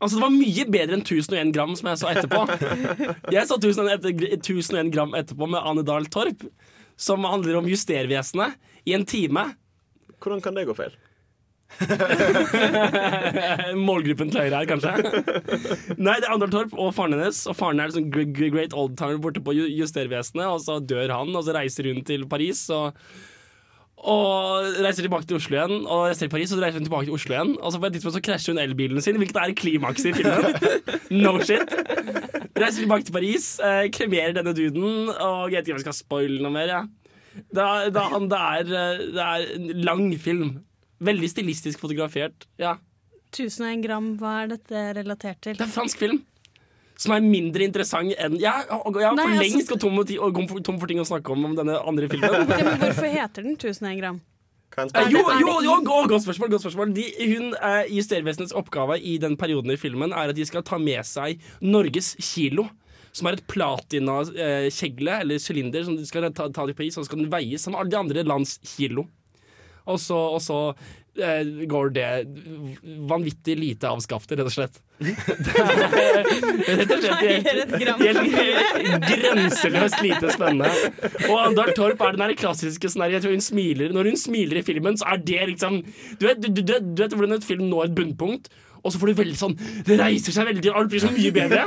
[0.03, 2.41] Altså, det var mye bedre enn 1001 gram, som jeg så etterpå.
[3.33, 6.43] Jeg så 1001, etter- 1001 gram etterpå med Ane Dahl Torp,
[6.99, 9.43] som handler om Justervesenet, i en time.
[10.19, 10.93] Hvordan kan det gå feil?
[13.79, 14.91] Målgruppen til høyre her, kanskje.
[15.97, 17.39] Nei, det er Andal Torp og faren hennes.
[17.49, 21.33] Og faren er sånn great old oldtimer borte på Ju- Justervesenet, og så dør han,
[21.35, 22.65] og så reiser hun til Paris.
[22.73, 22.85] Og,
[24.03, 27.07] og reiser tilbake til Oslo igjen, og reiser til Paris, og så reiser hun tilbake
[27.07, 27.53] til Oslo igjen.
[27.59, 30.57] Og så på et tidspunkt så krasjer hun elbilen sin, hvilket er klimakset i filmen.
[31.23, 31.75] No shit.
[32.59, 35.97] Reiser tilbake til Paris, eh, kremerer denne duden, og jeg vet ikke om jeg skal
[35.99, 36.73] spoile noe mer.
[36.73, 36.81] Ja.
[37.33, 40.51] Det, er, det, er, det, er, eh, det er en lang film.
[41.03, 42.47] Veldig stilistisk fotografert.
[42.61, 42.75] Ja.
[43.33, 45.57] 1001 gram, hva er dette relatert til?
[45.57, 46.21] Det er fransk film.
[46.97, 50.87] Som er mindre interessant enn Jeg, jeg har for altså- lengst gått tom, tom for
[50.87, 52.29] ting å snakke om om denne andre filmen.
[52.31, 54.21] Ja, men hvorfor heter den 1001 gram?
[54.77, 56.49] Eh, jo, jo, jo, go- godt spørsmål.
[56.49, 56.93] Godt spørsmål.
[56.95, 60.77] De, hun, eh, Justervesenets oppgave i den perioden i filmen er at de skal ta
[60.81, 62.69] med seg Norges kilo.
[63.13, 67.11] Som er et platina-kjegle eller sylinder som de skal ta, ta på is, og så
[67.11, 69.05] skal den veies som alle de andre lands kilo.
[69.85, 72.07] Og så, og så eh, går det
[73.09, 74.79] vanvittig lite av skaftet, rett og slett.
[74.97, 75.13] Det
[76.79, 80.71] rett og slett helt, grenseløst lite spennende.
[81.29, 84.19] Og Andal Torp er den der klassiske sånn der, jeg tror hun smiler Når hun
[84.19, 85.81] smiler i filmen, så er det liksom
[86.19, 88.49] Du vet, du, du, du, du vet hvordan et film når et bunnpunkt?
[88.83, 89.53] Og så får du veldig sånn
[89.87, 91.61] Det reiser seg veldig, og alt blir så mye bedre.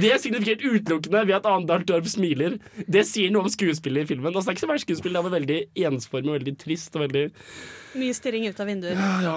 [0.00, 2.56] Det er signifisert utelukkende ved at Arendal Torp smiler.
[2.90, 4.32] Det sier noe om skuespillet i filmen.
[4.32, 5.60] Altså, det er ikke så verst skuespill, det er veldig
[5.90, 6.96] ensformig og veldig trist.
[6.96, 7.24] Og veldig
[8.00, 8.98] Mye stirring ut av vinduer.
[9.24, 9.36] ja.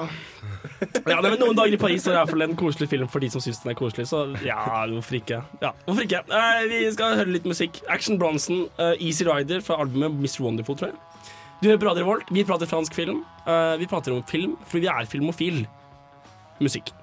[1.09, 3.09] Ja, det er vel Noen dager i Paris er i hvert fall en koselig film
[3.09, 4.07] for de som syns den er koselig.
[4.09, 4.59] Så ja,
[4.91, 5.41] hvorfor ikke?
[5.61, 6.23] Ja, hvorfor ikke?
[6.29, 7.81] Eh, vi skal høre litt musikk.
[7.91, 10.43] Action Bronson, uh, Easy Rider fra albumet Mr.
[10.45, 11.29] Wonderful, tror jeg.
[11.61, 12.33] Du hører på Radio Revolt.
[12.35, 13.23] Vi prater fransk film.
[13.47, 15.63] Uh, vi prater om film fordi vi er filmofil.
[16.61, 16.93] Musikk.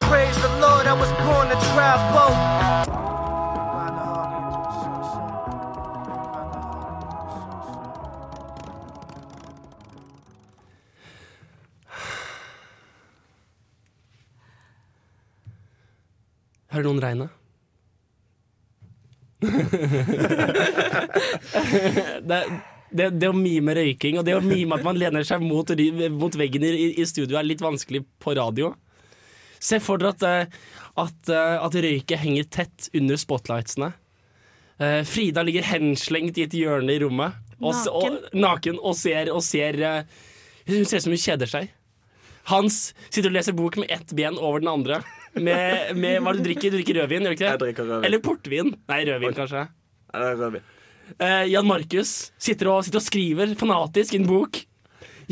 [0.00, 2.30] Praise the Lord, I was born to travel.
[16.72, 17.28] Hører noen regne?
[22.28, 25.42] det, er- det, det å mime røyking og det å mime at man lener seg
[25.44, 25.68] mot,
[26.14, 28.72] mot veggen i, i studio, er litt vanskelig på radio.
[29.62, 30.62] Se for dere at, eh,
[31.02, 33.92] at, eh, at røyket henger tett under spotlightsene.
[34.82, 37.38] Eh, Frida ligger henslengt i et hjørne i rommet.
[37.62, 37.92] Og, naken.
[37.94, 39.78] og, naken og ser, og ser
[40.66, 41.70] Hun ser ut som hun kjeder seg.
[42.50, 45.02] Hans sitter og leser bok med ett ben over den andre.
[45.34, 46.70] med, med hva du drikker?
[46.70, 47.52] Du drikker rødvin, gjør du ikke det?
[47.54, 48.06] Jeg drikker rødvin.
[48.08, 48.74] Eller portvin.
[48.90, 49.66] Nei, rødvin, kanskje.
[50.12, 50.66] Nei, rødvin.
[51.18, 54.60] Eh, Jan Markus sitter og, sitter og skriver fanatisk i en bok.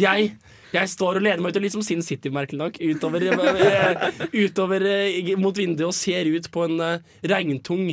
[0.01, 0.33] Jeg,
[0.75, 4.05] jeg står og lener meg ut og liksom Sin City, merkelig nok, utover, eh,
[4.35, 7.89] utover eh, mot vinduet og ser ut på en eh, regntung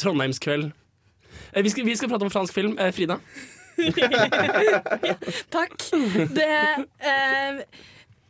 [0.00, 0.70] trondheimskveld.
[1.52, 2.78] Eh, vi, skal, vi skal prate om fransk film.
[2.78, 3.18] Eh, Frida?
[5.54, 5.74] Takk.
[6.30, 6.50] Det,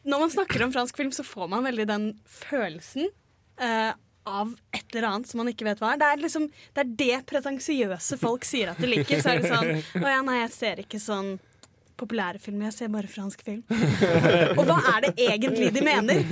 [0.09, 3.11] når man snakker om fransk film, så får man veldig den følelsen
[4.25, 6.01] av et eller annet som man ikke vet hva er.
[6.01, 9.21] Det er liksom, det er det pretensiøse folk sier at de liker.
[9.21, 11.35] Så er det sånn Å ja, nei, jeg ser ikke sånn
[12.01, 13.61] populære filmer, jeg ser bare fransk film.
[14.59, 16.25] Og hva er det egentlig de mener?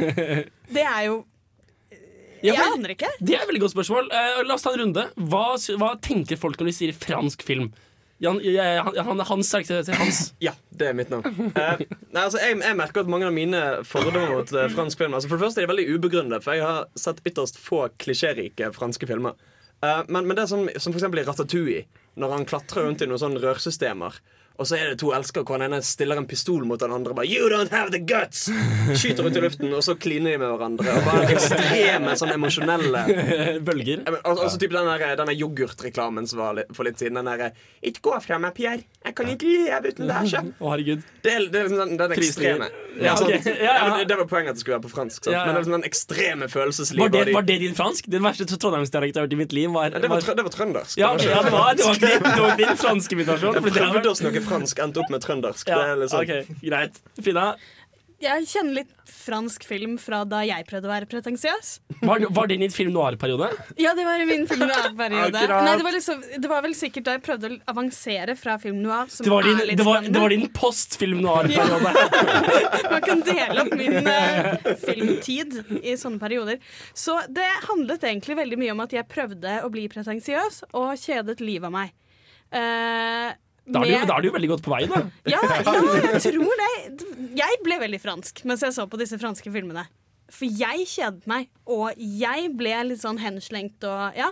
[0.72, 1.20] Det er jo
[2.42, 3.12] Jeg ja, aner ikke.
[3.20, 4.08] Det er et veldig godt spørsmål.
[4.10, 5.04] Uh, la oss ta en runde.
[5.30, 5.44] Hva,
[5.78, 7.70] hva tenker folk når de sier fransk film?
[8.22, 10.20] Jan, jeg, han, han, ikke til Hans.
[10.42, 11.26] Ja, det er mitt navn.
[11.58, 11.80] Eh,
[12.14, 15.30] nei, altså, jeg, jeg merker at mange av mine fordommer mot uh, fransk film altså,
[15.30, 19.08] For det første er de veldig ubegrunnet, for jeg har sett ytterst få klisjérike franske
[19.10, 19.34] filmer.
[19.82, 21.82] Uh, men, men det er som, som eksempel i Ratatouille,
[22.22, 24.20] når han klatrer rundt i noen sånne rørsystemer.
[24.60, 27.14] Og så er det to elskere hvor han ene stiller en pistol mot den andre.
[27.16, 28.48] Bare, you don't have the guts
[29.00, 30.92] Skyter ut i luften, og så kliner de med hverandre.
[30.98, 33.04] Og bare ekstreme sånn emosjonelle
[33.64, 34.04] Bølger.
[34.06, 37.14] Og men, al- Altså typ den der- den yoghurtreklamen som var for litt siden.
[37.20, 38.82] Den derre 'Ikke gå fra meg, Pierre.
[39.04, 40.28] Jeg kan ikke leve uten deg'.
[40.30, 40.52] sjef».
[40.60, 41.02] Å, herregud.
[41.22, 42.68] Det er, det er liksom den, den ekstreme.
[43.00, 43.30] Ja, sant?
[43.30, 43.72] Ja, ja.
[43.72, 45.24] Ja, men det, var poenget at det skulle være på fransk.
[45.24, 45.34] Sant?
[45.34, 47.12] Men det er liksom den ekstreme følelseslivet.
[47.16, 48.06] Var det, var det din fransk?
[48.12, 49.70] Den verste trondheimsdialekten jeg har hørt i mitt liv.
[49.72, 50.98] Var, Nei, det, var, det var trøndersk.
[50.98, 53.54] Ja, det var det var, var, ikke det var din franske imitasjon.
[54.48, 55.70] Fransk, endte opp med trøndersk.
[55.70, 56.26] Ja, det er liksom.
[56.26, 57.00] ok, greit.
[57.20, 57.52] Fina?
[58.22, 58.90] Jeg kjenner litt
[59.22, 61.70] fransk film fra da jeg prøvde å være pretensiøs.
[62.06, 63.48] var, var det din film noir-periode?
[63.80, 65.42] Ja, det var i min film noir-periode.
[65.66, 68.78] Nei, det, var liksom, det var vel sikkert da jeg prøvde å avansere fra film
[68.84, 69.10] noir.
[69.10, 71.94] Som Det var din, er litt det var, det var din post-film noir-periode.
[72.94, 76.62] Man kan dele opp min uh, filmtid i sånne perioder.
[76.94, 81.40] Så det handlet egentlig veldig mye om at jeg prøvde å bli pretensiøs og kjedet
[81.42, 81.96] livet av meg.
[82.52, 85.04] Eh, Da er, du, da er du veldig godt på vei, da.
[85.32, 85.74] ja, ja,
[86.18, 86.72] jeg tror det.
[87.38, 89.86] Jeg ble veldig fransk mens jeg så på disse franske filmene.
[90.32, 94.30] For jeg kjedet meg, og jeg ble litt sånn henslengt og ja.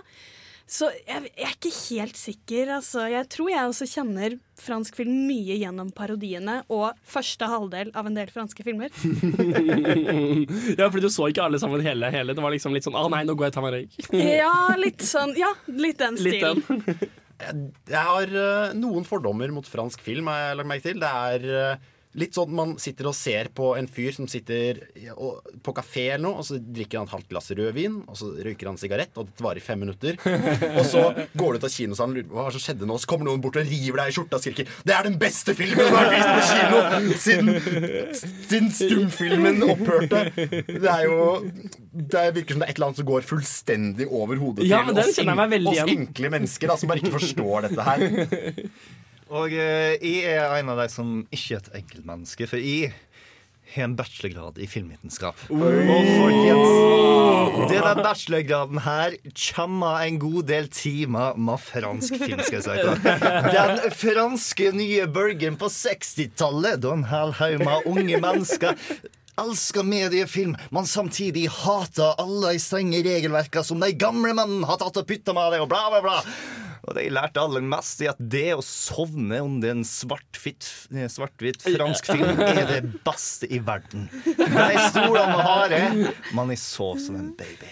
[0.71, 2.69] Så jeg, jeg er ikke helt sikker.
[2.77, 3.03] Altså.
[3.11, 8.15] Jeg tror jeg også kjenner fransk film mye gjennom parodiene og første halvdel av en
[8.15, 8.87] del franske filmer.
[10.79, 12.07] ja, fordi du så ikke alle sammen hele.
[12.13, 12.35] hele.
[12.37, 13.97] Det var liksom litt sånn 'Å nei, nå går jeg og tar meg en røyk'.
[14.39, 16.63] Ja, litt sånn Ja, litt den Litt stilen.
[16.69, 17.11] den.
[17.41, 21.01] Jeg har eh, noen fordommer mot fransk film, har jeg lagt merke til.
[21.01, 24.81] Det er eh, litt sånn man sitter og ser på en fyr som sitter
[25.63, 28.67] på kafé eller noe, og så drikker han et halvt glass rødvin, og så røyker
[28.67, 30.19] han sigarett, og det varer i fem minutter.
[30.81, 31.01] Og så
[31.37, 33.41] går du ut av kinosalen og lurer på hva som skjedde nå, så kommer noen
[33.43, 36.07] bort og river deg i skjorta og skriker 'Det er den beste filmen som har
[36.07, 37.49] vært vist på kino siden,
[38.49, 40.23] siden stumfilmen opphørte'.
[40.67, 41.19] Det er jo
[41.91, 44.95] Det virker som det er et eller annet som går fullstendig over hodet Ja, til
[44.95, 48.69] den oss, oss enkle mennesker da, som bare ikke forstår dette her.
[49.31, 52.91] Og eh, jeg er en av de som ikke er et enkeltmenneske, for jeg
[53.71, 55.45] har en bachelorgrad i filmvitenskap.
[55.55, 55.61] Og
[56.17, 59.15] folkens, denne bachelorgraden her
[59.53, 62.75] kommer en god del timer med fransk film, skal jeg si.
[63.07, 63.23] deg.
[63.55, 68.75] Den franske nye bølgen på 60-tallet, da en hel haug med unge mennesker
[69.41, 74.99] elsker mediefilm, men samtidig hater alle de strenge regelverkene som de gamle mennene har tatt
[74.99, 76.19] og putta med det, og bla, bla, bla.
[76.81, 80.65] Og det jeg lærte aller mest, er at det å sovne under en svart-hvitt
[81.11, 84.07] svart fransk film er det beste i verden.
[84.39, 85.81] Nei, stolene var harde,
[86.35, 87.69] men jeg sov som en baby.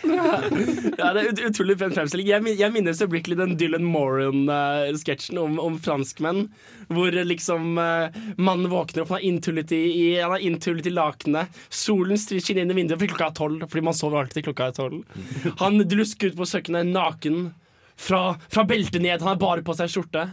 [0.99, 2.29] Ja, det er ut utrolig pen fremstilling.
[2.29, 6.45] Jeg, jeg minnes øyeblikkelig den Dylan Moran-sketsjen om, om franskmenn.
[6.89, 11.59] Hvor liksom eh, mannen våkner opp, han er inntullet i, han i lakenet.
[11.69, 14.77] Solen skinner inn i vinduet fordi klokka er tolv, fordi man sover alltid klokka er
[14.77, 15.19] tolv.
[15.61, 17.49] Han lusker ut på kjøkkenet naken.
[17.99, 19.19] Fra, fra beltet ned.
[19.19, 20.29] Han har bare på seg skjorte.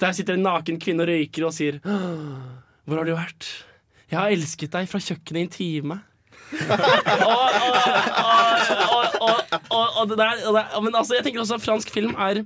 [0.00, 3.46] Der sitter en naken kvinne og røyker og sier Hvor har du vært?
[4.10, 5.96] Jeg har elsket deg fra kjøkkenet i en time.
[9.74, 10.10] og,
[10.84, 12.42] men altså, jeg tenker også at fransk film er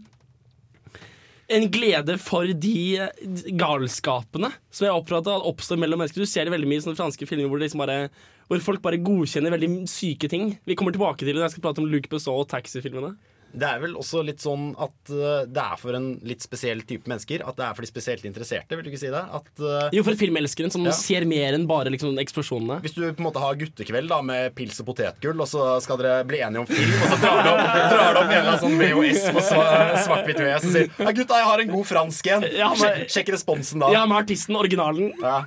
[1.48, 3.09] en glede for de
[3.57, 6.20] galskapene som jeg oppfatter at oppstår mellom mennesker.
[6.20, 8.11] Du ser det veldig mye i sånne franske filmer hvor, liksom bare,
[8.50, 10.52] hvor folk bare godkjenner veldig syke ting.
[10.68, 13.14] Vi kommer tilbake til det når jeg skal prate om Luke Besson og taxifilmene.
[13.48, 17.08] Det er vel også litt sånn at eh, det er for en litt spesiell type
[17.08, 17.40] mennesker.
[17.48, 19.22] At det er for de spesielt interesserte, vil du ikke si det?
[19.38, 20.92] At, eh, Jo, for filmelskeren som Ja.
[20.92, 22.80] ser mer enn bare liksom, eksplosjonene.
[22.84, 25.96] hvis du på en måte har guttekveld da med pils og potetgull, og så skal
[26.02, 28.52] dere bli enige om film, og så drar du opp, drar du opp en eller
[28.52, 29.62] annen sånn VHS på så
[30.04, 32.42] svart-hvitt VHS og sier Ja, gutta, jeg har en god fransk en.
[32.52, 33.90] Ja, Sjekk, sjekk responsen da.
[33.96, 35.12] Ja, med artisten, originalen.
[35.22, 35.44] Ja.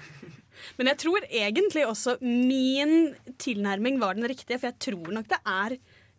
[0.78, 5.38] Men jeg tror egentlig også min tilnærming var den riktige, for jeg tror nok det
[5.46, 5.78] er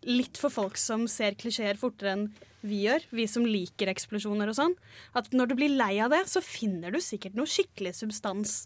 [0.08, 2.26] litt for folk som ser klisjeer fortere enn
[2.62, 4.76] vi gjør, vi som liker eksplosjoner og sånn.
[5.18, 8.62] At når du blir lei av det, så finner du sikkert noe skikkelig substans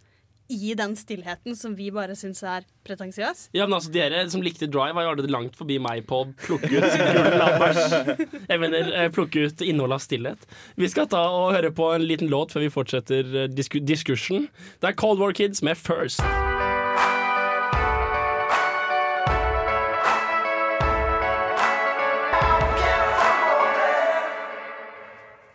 [0.53, 3.49] i den stillheten som vi bare syns er pretensiøs.
[3.57, 6.29] Ja, men altså Dere som likte Drive, var jo allerede langt forbi meg på å
[6.45, 8.27] plukke ut.
[8.53, 10.47] Jeg mener, eh, plukke ut innholdet av stillhet.
[10.79, 14.47] Vi skal ta og høre på en liten låt før vi fortsetter eh, disku diskursen.
[14.81, 16.23] Det er Cold War Kids med First.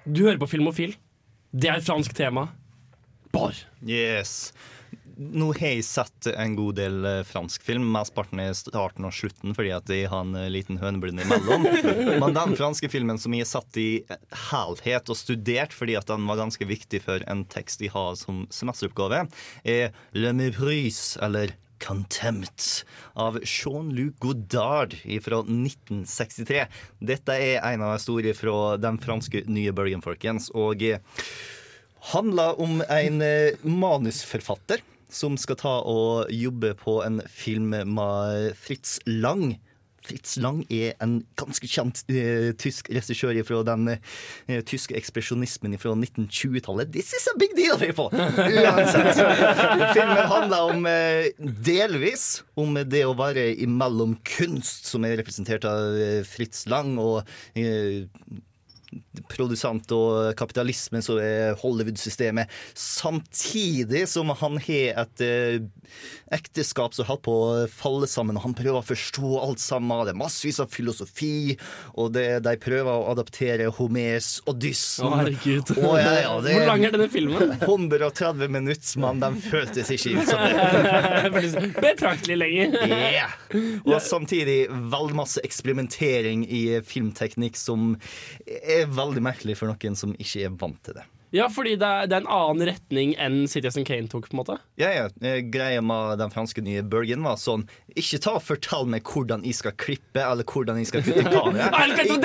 [0.03, 0.95] Du hører på Filmofil.
[1.53, 2.47] Det er et fransk tema.
[3.31, 3.57] Bar.
[3.85, 4.51] Yes.
[5.21, 9.53] Nå har jeg sett en god del eh, fransk film, mesteparten i starten og slutten,
[9.53, 11.67] fordi at jeg har en eh, liten høneblund imellom.
[12.23, 13.89] Men den franske filmen som jeg har satt i
[14.49, 18.47] helhet og studert, fordi at den var ganske viktig for en tekst jeg har som
[18.49, 19.27] semesteroppgave,
[19.61, 22.85] er Le Méprise, eller Contempt
[23.19, 26.65] av Jean-Luc Godard fra 1963.
[27.11, 30.51] Dette er en av historiene fra den franske nye bølgen, folkens.
[30.57, 31.01] Og eh,
[32.13, 38.99] handler om en eh, manusforfatter som skal ta og jobbe på en film med Fritz
[39.05, 39.57] Lang.
[40.05, 45.93] Fritz Lang er en ganske kjent uh, tysk regissør fra den uh, tyske ekspresjonismen fra
[45.95, 46.91] 1920-tallet.
[46.93, 48.07] This is a big deal, på!
[48.11, 49.21] Uansett.
[49.93, 55.99] Filmen handler om uh, delvis om det å være imellom kunst, som er representert av
[56.27, 57.21] Fritz Lang, og
[59.31, 62.51] produsent og kapitalisme, som er Hollywood-systemet.
[62.77, 65.57] Samtidig som han har et eh,
[66.31, 70.05] ekteskap som holder på å falle sammen, og han prøver å forstå alt sammen.
[70.07, 71.57] Det er massevis av filosofi,
[71.99, 75.09] og det, de prøver å adaptere Homers Odyssen.
[75.09, 75.73] Å, herregud.
[75.75, 77.55] Og, ja, ja, det Hvor lang er denne filmen?
[77.59, 81.75] 130 minutter, men den føltes ikke ut som det.
[81.89, 82.79] Betraktelig lenger.
[82.87, 83.35] Yeah.
[83.83, 87.95] Og samtidig veldig masse eksperimentering i filmteknikk som
[88.47, 91.07] er veldig merkelig for noen som ikke er vant til det.
[91.31, 94.41] Ja, fordi det er, det er en annen retning enn Citizen Kane tok, på en
[94.41, 94.57] måte.
[94.79, 95.05] Ja, ja.
[95.23, 97.63] Eh, Greia med den franske nye bølgen var sånn
[97.95, 101.69] Ikke ta og fortell meg hvordan jeg skal klippe, eller hvordan jeg skal kutte kamera.
[101.87, 102.19] Jeg Jeg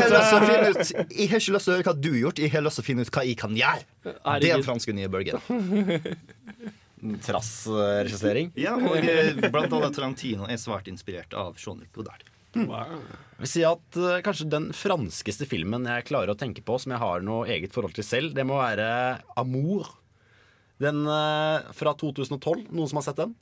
[0.00, 0.80] har ut
[1.12, 2.88] Jeg ikke lyst til å høre hva du har gjort, jeg har lyst til å
[2.88, 3.84] finne ut hva jeg kan gjøre.
[4.08, 5.36] Det er den franske nye bølgen.
[7.24, 8.52] Trassregissering.
[8.60, 12.29] Ja, og eh, blant annet Tarantino er svært inspirert av Jean-Luc Godard.
[12.56, 16.94] Jeg vil si at uh, kanskje den franskeste filmen jeg klarer å tenke på som
[16.94, 18.88] jeg har noe eget forhold til selv, det må være
[19.40, 19.92] Amour.
[20.80, 22.68] Den uh, fra 2012.
[22.72, 23.36] Noen som har sett den?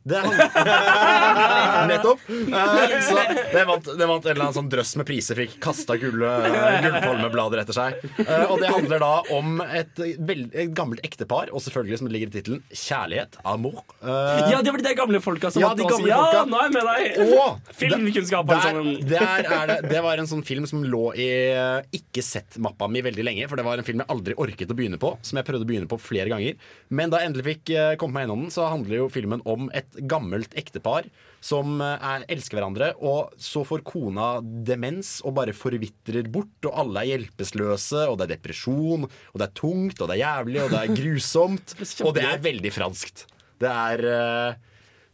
[0.00, 2.20] Det er Nettopp.
[2.30, 3.16] Eh, så
[3.52, 7.76] det vant, det vant en eller annen sånn drøss med priser, fikk kasta gullpalmeblader etter
[7.76, 7.98] seg.
[8.24, 12.14] Eh, og det handler da om et, veld, et gammelt ektepar, og selvfølgelig, som det
[12.16, 13.38] ligger i tittelen, kjærlighet.
[13.48, 13.82] Amour.
[14.00, 16.44] Eh, Ja, det var de gamle folka som Ja, de også- gamle ja, folka.
[16.50, 17.36] nå er jeg med deg!
[17.36, 21.82] Og Filmkunnskap, der, der er det, det var en sånn film som lå i eh,
[22.00, 23.48] ikke sett-mappa mi veldig lenge.
[23.50, 25.70] For det var en film jeg aldri orket å begynne på, som jeg prøvde å
[25.70, 26.56] begynne på flere ganger.
[26.90, 29.68] Men da jeg endelig fikk kommet komme meg gjennom den, så handler jo filmen om
[29.76, 31.08] et gammelt ektepar
[31.44, 36.78] som eh, er, elsker hverandre, og så får kona demens og bare forvitrer bort, og
[36.84, 40.62] alle er hjelpeløse, og det er depresjon, og det er tungt, og det er jævlig,
[40.64, 41.76] og det er grusomt,
[42.06, 43.26] og det er veldig franskt.
[43.60, 44.70] Det er uh,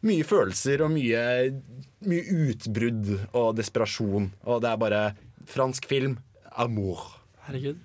[0.07, 1.23] mye følelser og mye,
[2.07, 4.31] mye utbrudd og desperasjon.
[4.47, 5.03] Og det er bare
[5.51, 6.19] fransk film.
[6.57, 7.03] Amour.
[7.49, 7.83] Herregud.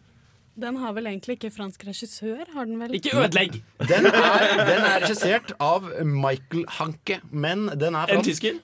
[0.61, 2.43] Den har vel egentlig ikke fransk regissør?
[2.53, 2.93] Har den vel?
[2.97, 3.55] Ikke ødelegg!
[3.89, 8.59] Den er, den er regissert av Michael Hanke, men den er En tysker?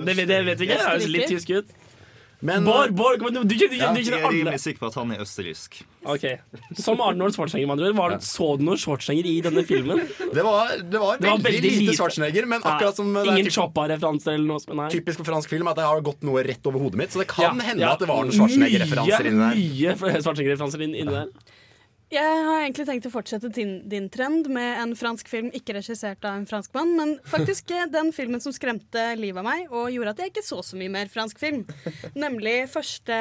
[0.00, 0.78] Det, vet- det vet vi ikke.
[0.80, 1.74] Det høres litt tysk ut.
[2.42, 4.94] Men- Bård, Bård, kom igjen, du, du, du, Ja, jeg er rimelig sikker på at
[4.96, 5.82] han er østerriksk.
[6.08, 6.24] Ok,
[6.80, 7.66] Som Arnold Schwarzenegger.
[7.68, 7.96] med andre ord.
[8.00, 10.00] Var det, så du noen Schwarzenegger i denne filmen?
[10.32, 14.46] Det var, det var veldig, lite Schwarzenegger, men akkurat som det er Ingen Choppa-referanser eller
[14.54, 14.74] noe sånt?
[14.80, 14.88] Nei.
[14.94, 17.12] typisk for fransk film at jeg har gått noe rett over hodet mitt.
[17.12, 17.92] Så det kan Ja, hende ja.
[17.92, 19.60] at det var noen Schwarzenegger-referanser inni der.
[19.60, 21.28] Mye Schwarzenegger-referanser inn- inni der.
[22.10, 26.24] Jeg har egentlig tenkt å fortsette din, din trend med en fransk film ikke regissert
[26.26, 30.22] av en franskmann, men faktisk den filmen som skremte livet av meg og gjorde at
[30.24, 31.62] jeg ikke så så mye mer fransk film.
[32.18, 33.20] Nemlig første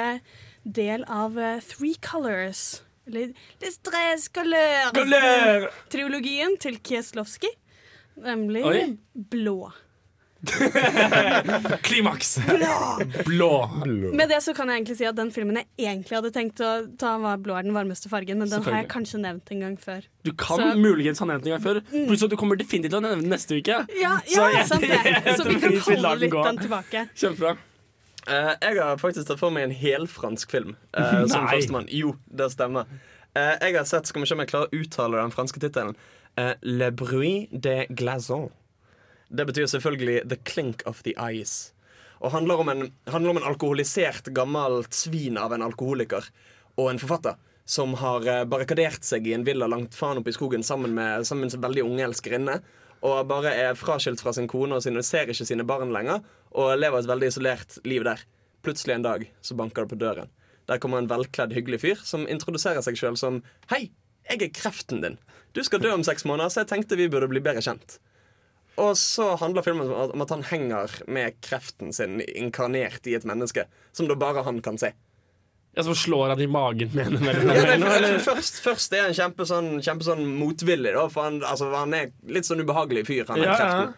[0.65, 2.81] del av eh, Three Colors.
[3.05, 5.69] Eller Les Tres Coleurs.
[5.93, 7.51] Triologien til Kieslowski.
[8.25, 8.81] Nemlig Oi.
[9.13, 9.69] blå.
[11.81, 12.39] Klimaks!
[13.25, 13.69] Blå.
[14.13, 16.69] Med det så kan jeg egentlig si at den filmen jeg egentlig hadde tenkt å
[16.99, 19.75] ta, var blå er den varmeste fargen, men den har jeg kanskje nevnt en gang
[19.79, 20.05] før.
[20.23, 21.81] Du kan Så- muligens ha nevnt den en gang før.
[22.07, 23.81] Pluss at du kommer definitivt til å nevne den neste uke.
[23.99, 25.23] Ja, Så ja jeg- sant det.
[25.37, 27.07] Så vi kan holde den litt den tilbake.
[27.15, 27.57] Kjempebra.
[28.29, 31.87] Uh, jeg har faktisk tatt for meg en helfransk film uh, som førstemann.
[31.89, 32.85] Jo, det stemmer.
[33.35, 35.95] Uh, jeg har sett, skal vi se om jeg klarer å uttale den franske tittelen.
[36.37, 38.51] Eh, Le bruit de glaçons.
[39.29, 41.73] Det betyr selvfølgelig The clink of the eyes.
[42.19, 46.25] Og handler om en, handler om en alkoholisert, gammelt svin av en alkoholiker
[46.79, 47.37] og en forfatter
[47.69, 51.27] som har eh, barrikadert seg i en villa langt faen oppe i skogen sammen med,
[51.29, 52.57] sammen en veldig unge elskerinne.
[53.05, 56.25] Og bare er fraskilt fra sin kone og sine, ser ikke sine barn lenger.
[56.57, 58.25] Og lever et veldig isolert liv der.
[58.65, 60.33] Plutselig en dag så banker det på døren.
[60.67, 63.91] Der kommer en velkledd, hyggelig fyr som introduserer seg sjøl som Hei,
[64.25, 65.21] jeg er kreften din.
[65.53, 67.99] Du skal dø om seks måneder, så jeg tenkte vi burde bli bedre kjent.
[68.79, 73.65] Og så handler filmen om at- han henger med kreften sin inkarnert i et menneske,
[73.93, 74.93] som da bare han kan se.
[75.77, 77.33] Ja, Som slår han i magen med henne?
[77.55, 81.69] Ja, nei, først, først er han kjempe sånn, kjempe sånn motvillig, da, for han, altså,
[81.75, 83.27] han er litt sånn ubehagelig fyr.
[83.29, 83.93] Han Ja, kreften.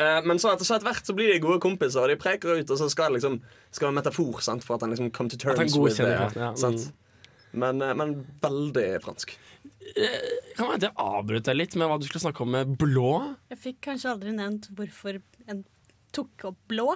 [0.00, 0.20] ja.
[0.26, 2.70] men så etter, så etter hvert så blir de gode kompiser, og de preker ut,
[2.74, 3.40] og så skal det liksom
[3.72, 6.32] Skal en metafor sant, for at han liksom come to terms with det.
[6.36, 6.52] ja.
[7.52, 9.36] Men, eh, men veldig fransk.
[10.56, 13.10] Kan være jeg avbrøt deg litt med hva du skulle snakke om med blå.
[13.52, 15.64] Jeg fikk kanskje aldri nevnt hvorfor en
[16.16, 16.94] tok opp blå.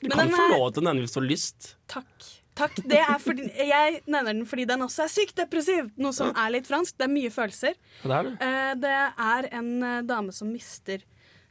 [0.00, 1.72] Du Men kan få lov til å nevne hvis du har lyst.
[1.90, 2.28] Takk.
[2.58, 5.92] Takk, det fordi Jeg nevner den fordi den også er sykt depressiv.
[5.98, 6.96] Noe som er litt fransk.
[6.98, 7.78] Det er mye følelser.
[8.02, 8.34] Det er det.
[8.42, 8.96] Eh, Det
[9.28, 11.04] er en eh, dame som mister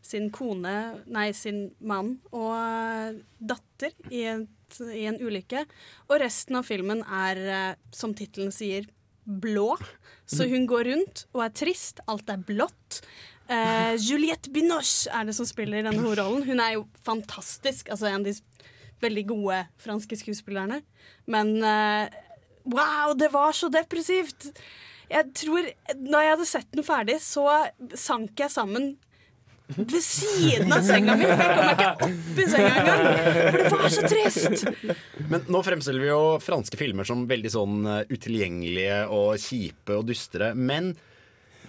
[0.08, 0.74] sin kone,
[1.12, 5.66] nei, sin mann og eh, datter i, et, i en ulykke.
[6.08, 8.88] Og resten av filmen er, eh, som tittelen sier,
[9.28, 9.76] blå.
[10.28, 12.02] Så hun går rundt og er trist.
[12.08, 13.02] Alt er blått.
[13.48, 16.44] Uh, Juliette Binoche er det som spiller denne hovedrollen.
[16.48, 17.92] Hun er jo fantastisk.
[17.94, 18.36] Altså en av de
[19.04, 20.82] veldig gode franske skuespillerne.
[21.30, 22.08] Men uh,
[22.68, 24.52] wow, det var så depressivt!
[25.08, 27.46] Jeg tror, Da jeg hadde sett den ferdig, så
[27.96, 28.98] sank jeg sammen
[29.76, 31.26] ved siden av senga mi.
[31.28, 33.04] For jeg kom meg ikke opp i senga engang.
[33.52, 34.66] For det var så trist!
[35.34, 40.08] Men nå fremstiller vi jo franske filmer som veldig sånn eh, utilgjengelige og kjipe og
[40.08, 40.54] dystre.
[40.56, 40.94] Men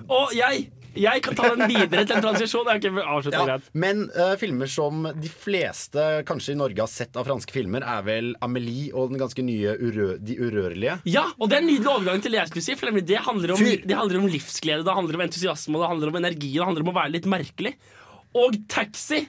[0.07, 0.69] Og jeg!
[0.97, 2.68] Jeg kan ta den videre til en transisjon.
[2.72, 3.68] Jeg kan avslutte Ja, greit.
[3.72, 8.03] men uh, filmer som de fleste kanskje i Norge har sett av franske filmer, er
[8.07, 10.99] vel Amelie og den ganske nye urø De urørlige.
[11.09, 12.78] Ja, og det er en nydelig overgang til det jeg skulle si.
[12.78, 16.20] For det handler, om, det handler om livsglede, det handler om entusiasme, det handler om
[16.22, 17.74] energi, det handler om å være litt merkelig.
[18.39, 19.24] Og Taxi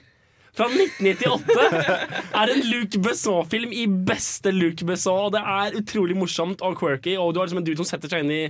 [0.56, 5.28] fra 1998 er en Luc Besson-film i beste Luc Besson.
[5.28, 8.12] Og det er utrolig morsomt og quirky, og du har liksom en dude som setter
[8.12, 8.40] seg inn i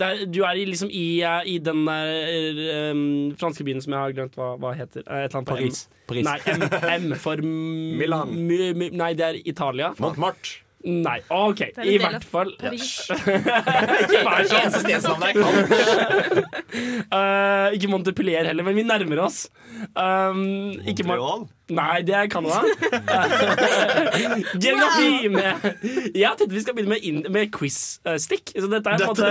[0.00, 2.62] er, Du er liksom i, eh, i den der
[2.94, 3.04] um,
[3.40, 5.04] franske byen som jeg har glemt hva, hva heter.
[5.06, 5.84] Eh, Et eller annet Paris.
[5.90, 6.00] M.
[6.10, 6.24] Paris.
[6.24, 7.42] Nei, M, M for
[8.00, 8.34] Milan.
[8.96, 9.92] nei, det er Italia.
[10.00, 10.60] Montmartre.
[10.80, 11.60] Nei, OK.
[11.60, 12.72] I del hvert fall Ikke
[14.24, 14.62] vær sånn.
[14.62, 15.52] Eneste stedsnavnet jeg kan.
[17.10, 19.48] Eh, ikke Montepillier heller, men vi nærmer oss.
[19.98, 21.02] Um, ikke
[21.70, 22.60] Nei, det er Canada.
[24.62, 25.54] Geografi med
[26.14, 28.52] Jeg tenkte vi skal begynne med, inn- med quiz-stikk.
[28.54, 29.26] Så dette er på en måte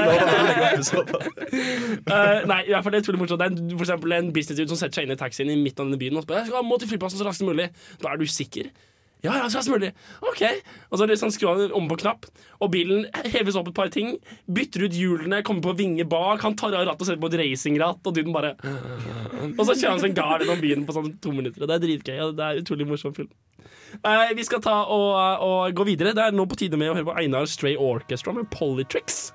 [2.12, 3.41] uh, Nei, i hvert fall det er utrolig morsomt.
[3.41, 5.89] Det er for eksempel en businessdude som setter seg inn i taxien i midten av
[5.89, 7.68] denne byen og spør Jeg skal må til flyplassen så raskt som mulig.
[8.04, 8.66] Da er du sikker?
[9.22, 9.59] Ja, ja, så.
[10.24, 10.41] OK.
[10.89, 12.30] Og så liksom skrur han om på knapp,
[12.63, 13.03] og bilen
[13.34, 14.13] heves opp et par ting.
[14.47, 16.39] Bytter ut hjulene, kommer på vinge bak.
[16.45, 18.53] Han tar av rattet og setter på et racingratt, og duden bare
[19.57, 21.67] Og så kjører han seg gal gjennom byen på sånn to minutter.
[21.67, 22.15] Det er dritgøy.
[22.30, 23.32] Og det er utrolig morsom film.
[24.05, 25.09] Eh, vi skal ta og,
[25.43, 26.15] og gå videre.
[26.15, 29.34] Det er nå på tide med å høre på Einar Stray Orchestra med Polytricks.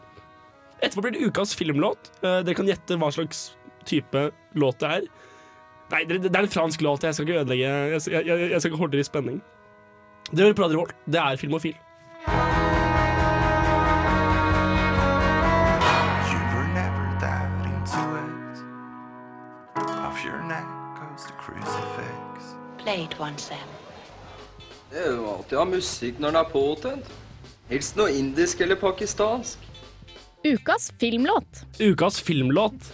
[0.80, 2.08] Etterpå blir det ukas filmlåt.
[2.22, 3.50] Eh, dere kan gjette hva slags
[3.88, 5.10] type låt det er.
[5.92, 7.04] Nei, det, er en fransk låt.
[7.04, 9.44] Jeg skal ikke ødelegge Jeg, jeg, jeg, jeg skal holde dere i spenning.
[10.30, 10.94] Det hører på Radio Revolt.
[11.06, 11.74] Det er Filmofil.
[24.90, 27.12] Det er jo alltid å ha musikk når den er påtent.
[27.68, 29.58] Helst noe indisk eller pakistansk.
[30.44, 31.64] Ukas filmlåt.
[31.80, 32.92] Ukas filmlåt.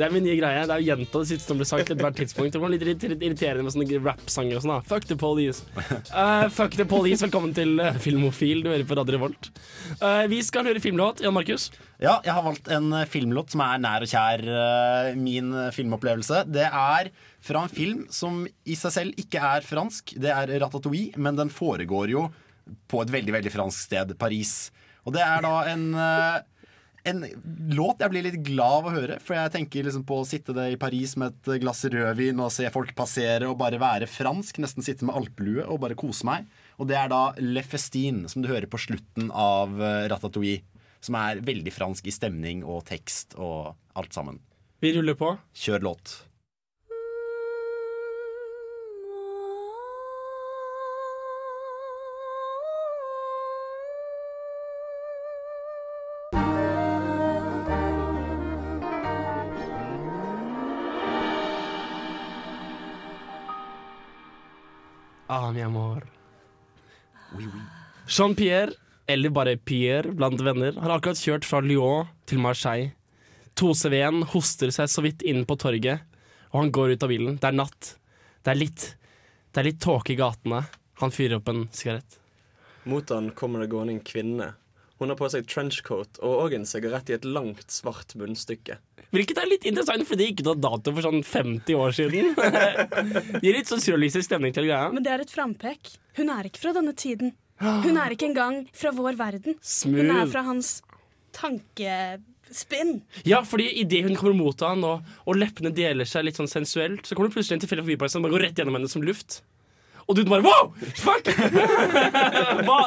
[0.00, 0.60] Det er min nye greie.
[0.64, 2.54] Det er jo gjenta det siste som blir sagt til ethvert tidspunkt.
[2.54, 4.72] Det var litt irri- irriterende med sånne rap-sanger og sånn.
[4.72, 4.78] da.
[4.88, 5.60] Fuck the police.
[6.08, 7.20] Uh, fuck the police.
[7.26, 8.62] Velkommen til eh, Filmofil.
[8.64, 9.50] Du hører på Radio Revolt.
[10.00, 11.20] Uh, vi skal høre filmlåt.
[11.20, 11.68] Jan Markus?
[12.00, 14.46] Ja, jeg har valgt en filmlåt som er nær og kjær
[15.20, 16.46] min filmopplevelse.
[16.48, 17.12] Det er
[17.44, 20.14] fra en film som i seg selv ikke er fransk.
[20.16, 22.24] Det er Ratatouille, men den foregår jo
[22.88, 24.70] på et veldig, veldig fransk sted, Paris.
[25.04, 25.84] Og det er da en
[27.08, 27.24] en
[27.72, 29.18] låt jeg blir litt glad av å høre.
[29.24, 32.52] For jeg tenker liksom på å sitte det i Paris med et glass rødvin og
[32.54, 34.60] se folk passere og bare være fransk.
[34.62, 36.48] Nesten sitte med alpelue og bare kose meg.
[36.80, 40.64] Og det er da Le Festin, som du hører på slutten av eh, Ratatouille.
[41.00, 44.42] Som er veldig fransk i stemning og tekst og alt sammen.
[44.84, 45.32] Vi ruller på.
[45.56, 46.18] Kjør låt.
[65.30, 66.02] Ah, mi amor.
[68.08, 68.72] Jean-Pierre,
[69.06, 72.90] eller bare Pierre blant venner, har akkurat kjørt fra Lyon til Marseille.
[73.54, 76.02] 2CV-en hoster seg så vidt inn på torget,
[76.50, 77.36] og han går ut av bilen.
[77.38, 77.92] Det er natt.
[78.42, 78.88] Det er litt
[79.54, 80.64] Det er litt tåke i gatene.
[81.02, 82.18] Han fyrer opp en sigarett.
[82.90, 84.52] Mot han kommer det gående en kvinne.
[85.00, 88.76] Hun har på seg trenchcoat og òg en sigarett i et langt, svart munnstykke.
[89.10, 92.34] Hvilket er litt interessant, fordi det gikk ut av dato for sånn 50 år siden.
[93.42, 94.90] Gir litt sånn surrealistisk stemning til greia.
[94.92, 95.94] Men det er et frampek.
[96.20, 97.32] Hun er ikke fra denne tiden.
[97.60, 99.56] Hun er ikke engang fra vår verden.
[99.88, 100.76] Hun er fra hans
[101.36, 103.00] tankespinn.
[103.28, 107.02] Ja, fordi idet hun kommer mot han, og, og leppene deler seg litt sånn sensuelt,
[107.08, 109.40] så kommer det plutselig en tilfeldig forbi som bare går rett gjennom henne som luft.
[110.06, 110.70] Og du bare wow!
[110.98, 111.32] Fuck!
[112.68, 112.80] Hva?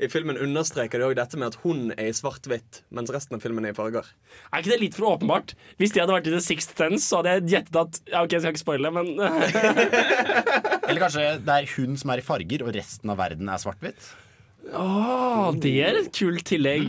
[0.00, 3.42] I filmen understreker de òg dette med at hun er i svart-hvitt, mens resten av
[3.44, 4.06] filmen er i farger.
[4.52, 5.52] Er ikke det litt for åpenbart?
[5.78, 8.32] Hvis de hadde vært i The Sixth Sense, så hadde jeg gjettet at Ja, OK,
[8.36, 9.12] jeg skal ikke spoile, men
[10.88, 14.10] Eller kanskje det er hun som er i farger, og resten av verden er svart-hvitt?
[14.72, 16.88] Åh, det er et kult tillegg.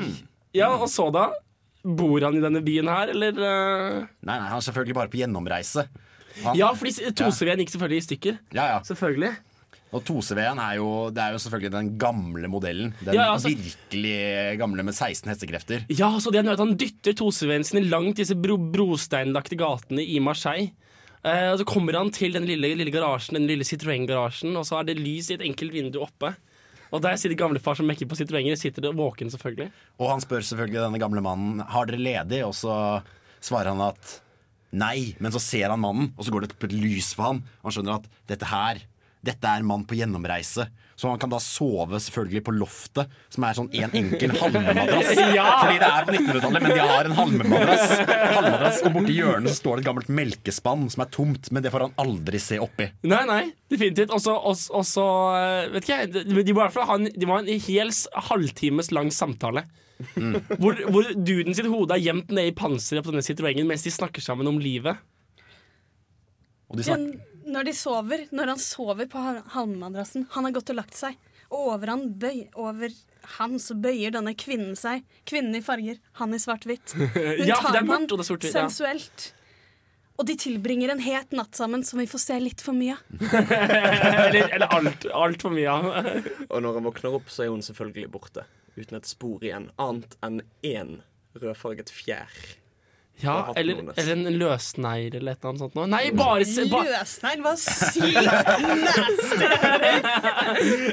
[0.56, 1.30] Ja, og så da?
[1.84, 3.95] Bor han i denne byen her, eller eh?
[4.24, 5.88] Nei, nei, han er selvfølgelig bare på gjennomreise.
[6.43, 7.64] Han- Ja, fordi Tosevien ja.
[7.66, 8.38] gikk selvfølgelig i stykker.
[8.56, 8.78] Ja, ja.
[8.88, 9.34] Selvfølgelig.
[9.94, 10.80] Og 2CV-en er
[11.22, 12.94] er jo selvfølgelig den gamle modellen.
[13.04, 15.86] Den Ja, altså- virkelig gamle med 16 hestekrefter.
[15.89, 20.02] Ja, så det er noe at Han dytter 2CV-en sine langt disse bro brosteinlagte gatene
[20.02, 20.72] i Marseille.
[21.24, 24.80] Eh, og Så kommer han til den lille, lille garasjen, den lille Citroën-garasjen, og så
[24.80, 26.36] er det lys i et enkelt vindu oppe.
[26.91, 28.58] Og der sitter gamlefar som mekker på Citroënger.
[28.60, 29.72] Sitter våken, selvfølgelig.
[30.00, 33.02] Og han spør selvfølgelig denne gamle mannen Har dere ledig, og så
[33.41, 34.20] svarer han at
[34.72, 35.16] nei.
[35.20, 37.44] Men så ser han mannen, og så går det opp et lys for han.
[37.64, 38.84] Og han skjønner at dette her
[39.24, 40.65] dette er en mann på gjennomreise.
[40.99, 45.13] Så han kan da sove selvfølgelig på loftet, som er sånn en enkel halmemadrass.
[45.34, 45.45] Ja!
[45.63, 47.93] Fordi det er på 1900-tallet, men de har en halmemadrass.
[48.36, 51.74] halmemadrass og borti hjørnet så står det et gammelt melkespann som er tomt, men det
[51.74, 52.89] får han aldri se oppi.
[53.09, 53.41] Nei, nei,
[53.74, 54.13] definitivt.
[54.13, 55.07] Og så, og, og så
[55.39, 56.13] eh, Vet ikke jeg.
[56.19, 57.95] De, må i hvert fall ha en, de må ha en hel
[58.30, 59.65] halvtimes lang samtale.
[60.59, 63.93] Hvor, hvor duden sitt hode er gjemt ned i panseret på denne Citroëngen mens de
[63.93, 64.99] snakker sammen om livet.
[66.67, 66.97] Og de Ja,
[67.54, 71.16] når de sover, når han sover på hal- halmmadrassen Han har gått og lagt seg,
[71.54, 72.89] og over han, bøy, over
[73.38, 75.04] han så bøyer denne kvinnen seg.
[75.30, 76.93] Kvinnen i farger, han i svart-hvitt.
[76.97, 79.28] Hun Ja, er tar mørkt, og det er sensuelt.
[80.18, 83.22] Og de tilbringer en het natt sammen som vi får se litt for mye av.
[84.28, 85.88] eller eller alt, alt for mye av.
[86.54, 88.43] Og når han våkner opp, så er hun selvfølgelig borte.
[88.78, 90.99] Uten et spor igjen, annet enn én
[91.41, 92.30] rødfarget fjær.
[93.22, 95.86] Ja, eller, eller en løsnegl eller et eller annet sånt noe.
[95.88, 98.18] Nei, bare, se- ba, Løsnegl Hva sykt!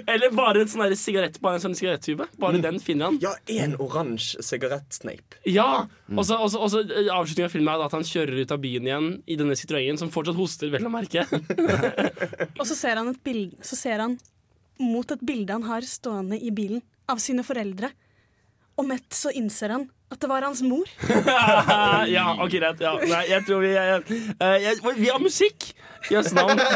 [0.07, 2.27] Eller bare en sånn sigarett Bare en sånn sigarettube.
[2.41, 3.19] Bare den finner han.
[3.23, 5.35] Ja, en oransje sigarettsneip.
[5.49, 5.87] Ja!
[6.13, 8.61] Og så og så- og eh, avslutningen av filmen er at han kjører ut av
[8.63, 11.25] byen igjen i denne Citroën, som fortsatt hoster, vel å merke.
[12.61, 14.19] Og så ser han et bild, Så ser han
[14.81, 17.91] mot et bilde han har stående i bilen av sine foreldre.
[18.81, 20.89] Om ett så innser han at det var hans mor.
[22.17, 22.81] ja, ok, greit.
[22.83, 22.97] Ja.
[22.99, 24.03] Nei, jeg tror vi jeg,
[24.41, 25.71] eh, jeg, Vi har musikk!
[26.11, 26.61] Jøss navn.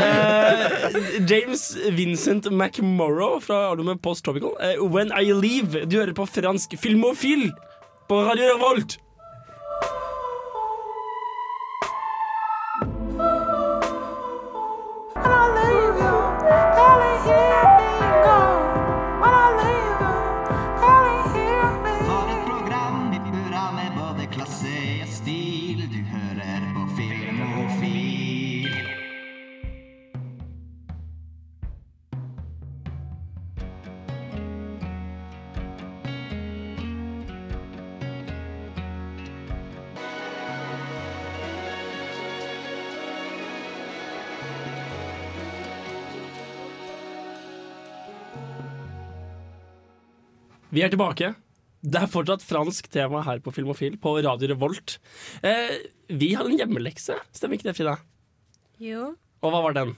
[0.00, 4.52] Eh, James Vincent McMorrow fra albumet Post Tropical.
[4.60, 5.84] Uh, When I Leave.
[5.86, 7.50] Du hører på fransk Filmofil
[8.08, 8.98] på Radio Revolt.
[50.80, 51.28] Vi er tilbake.
[51.84, 54.94] Det er fortsatt fransk tema her på Filmofil på Radio Revolt.
[55.44, 55.74] Eh,
[56.08, 57.98] vi hadde en hjemmelekse, stemmer ikke det, Frida?
[58.80, 59.10] Jo.
[59.44, 59.90] Og hva var den?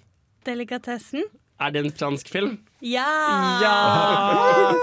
[0.43, 1.29] Delikatessen.
[1.63, 2.57] Er det en fransk film?
[2.83, 3.61] Ja!
[3.63, 4.75] Ja!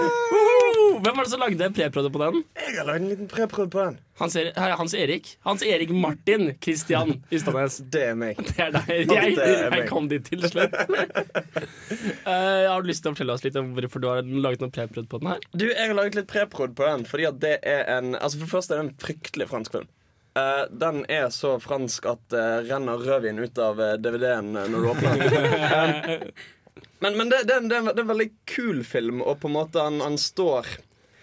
[1.04, 2.38] Hvem var det som lagde preprøve på den?
[2.56, 3.98] Jeg har lagd en liten preprøve på den.
[4.16, 7.76] Hans, er Hans Erik Hans Erik Martin Kristian Ystadnes.
[7.92, 8.40] Det er meg.
[8.40, 8.88] Det er deg.
[9.04, 10.72] Jeg, jeg kom dit til slutt.
[10.80, 12.24] uh,
[12.72, 15.08] har du lyst til å fortelle oss litt om hvorfor du har laget noe preprod
[15.12, 15.44] på den her?
[15.52, 18.46] Du, Jeg har laget litt preprod på den, fordi at det er en Altså For
[18.46, 19.90] det første er det en fryktelig fransk film.
[20.38, 24.88] Uh, den er så fransk at det renner rødvin ut av uh, DVD-en når du
[24.94, 26.32] åpner den.
[27.00, 29.22] Men men det, det, er en- det, er en, det er en veldig kul film,
[29.22, 30.66] og på en måte han, han står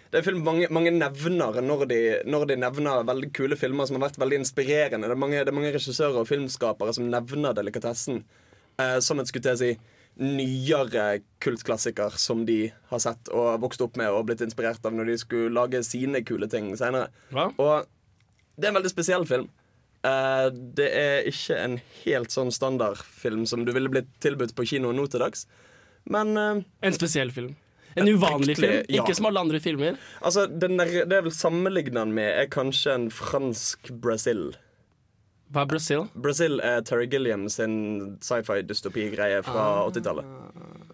[0.08, 1.98] det er film mange, mange nevner når de,
[2.32, 5.04] når de nevner veldig kule filmer som har vært veldig inspirerende.
[5.10, 8.22] Det er mange, det er mange regissører og filmskapere som nevner delikatessen
[8.80, 9.74] eh, som en skulle å si
[10.18, 15.12] nyere kultklassiker som de har sett og vokst opp med og blitt inspirert av når
[15.12, 17.12] de skulle lage sine kule ting senere.
[17.60, 17.86] Og
[18.58, 19.50] det er en veldig spesiell film.
[20.06, 24.92] Eh, det er ikke en helt sånn standardfilm som du ville blitt tilbudt på kino
[24.94, 25.48] nå til dags.
[26.08, 27.56] Men uh, En spesiell film.
[27.98, 28.84] En uvanlig film.
[28.88, 29.02] ja.
[29.02, 29.98] Ikke som alle andre filmer.
[30.22, 34.52] Altså, den der, Det er vel sammenlignende med, er kanskje en fransk Brasil.
[35.52, 36.06] Hva er Brasil?
[36.14, 39.90] Brasil er Terry Gilliam sin sci-fi-dystopi-greie fra Ah.
[39.90, 40.26] 80-tallet.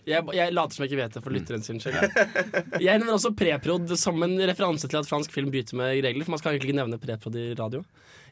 [0.09, 2.17] Jeg, jeg later som jeg ikke vet det for lytteren sin skyld.
[2.83, 6.25] Jeg nevner også preprod som en referanse til at fransk film bryter med regler.
[6.25, 7.83] For man skal egentlig ikke nevne preprod i radio.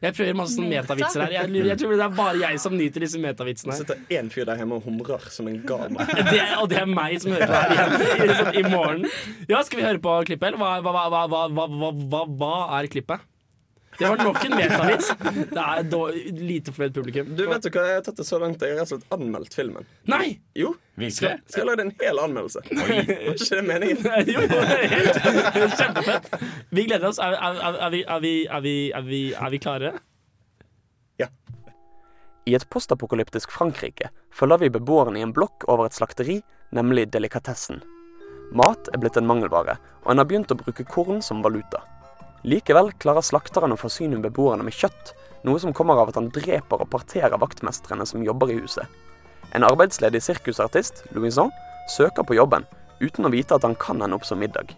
[0.02, 1.34] Jeg prøver masse sånne metavitser her.
[1.36, 3.72] Jeg, jeg tror det er bare jeg som nyter disse metavitsene.
[3.72, 5.94] Det sitter én fyr der hjemme og humrer som en gal.
[6.32, 9.06] Det, og det er meg som hører på her igjen i, sånn, i morgen.
[9.50, 12.54] Ja, skal vi høre på klippet, eller hva, hva, hva, hva, hva, hva, hva, hva
[12.78, 13.28] er klippet?
[13.98, 15.10] Det var nok en metavits.
[15.52, 16.00] Det er da,
[16.38, 17.32] lite fornøyd publikum.
[17.36, 19.16] Du vet jo hva, Jeg har tatt det så langt jeg har rett og slett
[19.18, 19.88] anmeldt filmen.
[20.10, 20.38] Nei!
[20.58, 20.72] Jo.
[20.96, 22.62] Skal, skal jeg lage en hel anmeldelse?
[22.68, 22.94] Var
[23.32, 24.08] ikke det meningen?
[24.34, 26.32] jo, helt, kjempefett.
[26.70, 27.20] Vi gleder oss.
[27.22, 29.94] Er, er, er, vi, er, vi, er, vi, er, vi, er vi klare?
[32.42, 36.40] I et postapokalyptisk Frankrike følger vi beboerne i en blokk over et slakteri,
[36.74, 37.78] nemlig delikatessen.
[38.52, 41.84] Mat er blitt en mangelvare, og en har begynt å bruke korn som valuta.
[42.42, 45.12] Likevel klarer slakteren å forsyne beboerne med kjøtt,
[45.46, 48.86] noe som kommer av at han dreper og parterer vaktmestrene som jobber i huset.
[49.54, 51.52] En arbeidsledig sirkusartist, Louison,
[51.90, 52.66] søker på jobben,
[53.02, 54.74] uten å vite at han kan ende opp som middag.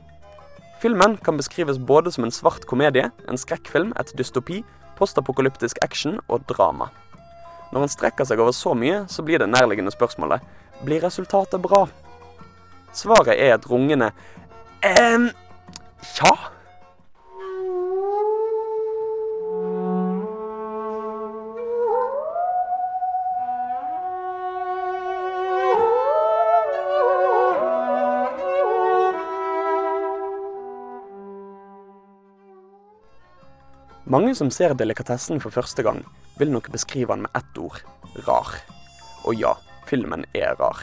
[0.83, 4.61] Filmen kan beskrives både som en svart komedie, en skrekkfilm, et dystopi,
[4.99, 6.91] postapokalyptisk action og drama.
[7.73, 10.45] Når han strekker seg over så mye, så blir det nærliggende spørsmålet
[10.85, 11.87] blir resultatet bra.
[12.95, 14.11] Svaret er et rungende
[14.85, 15.31] ehm,
[16.21, 16.35] ja.
[34.35, 36.01] Mange som ser delikatessen for første gang,
[36.41, 37.77] vil nok beskrive den med ett ord
[38.27, 38.49] rar.
[39.31, 39.53] Og ja,
[39.87, 40.81] filmen er rar.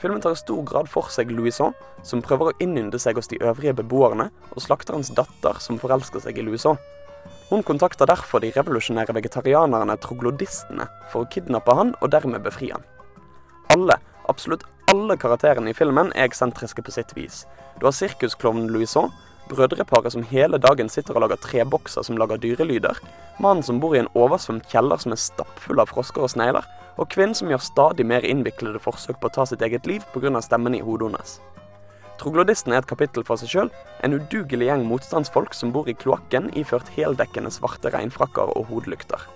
[0.00, 3.36] Filmen tar i stor grad for seg Louison, som prøver å innynde seg hos de
[3.44, 6.80] øvrige beboerne, og slakterens datter, som forelsker seg i Louison.
[7.50, 12.88] Hun kontakter derfor de revolusjonære vegetarianerne troglodistene for å kidnappe han og dermed befri han.
[13.76, 14.00] Alle,
[14.32, 17.44] absolutt alle karakterene i filmen er eksentriske på sitt vis.
[17.76, 19.12] Du har sirkusklovnen Louison,
[19.50, 23.00] brødreparet som hele dagen sitter og lager trebokser som lager dyrelyder,
[23.42, 26.66] mannen som bor i en oversvømt kjeller som er stappfull av frosker og snegler,
[26.96, 30.40] og kvinnen som gjør stadig mer innviklede forsøk på å ta sitt eget liv pga.
[30.40, 31.40] stemmen i hodet hennes.
[32.18, 33.70] Troglodisten er et kapittel for seg sjøl,
[34.02, 39.26] en udugelig gjeng motstandsfolk som bor i kloakken iført heldekkende svarte regnfrakker og hodelykter.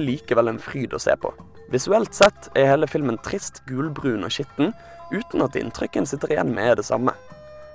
[0.00, 1.30] Er likevel en fryd å se på.
[1.70, 4.72] Visuelt sett er hele filmen trist, gulbrun og skitten,
[5.12, 7.14] uten at inntrykken sitter igjen med det samme.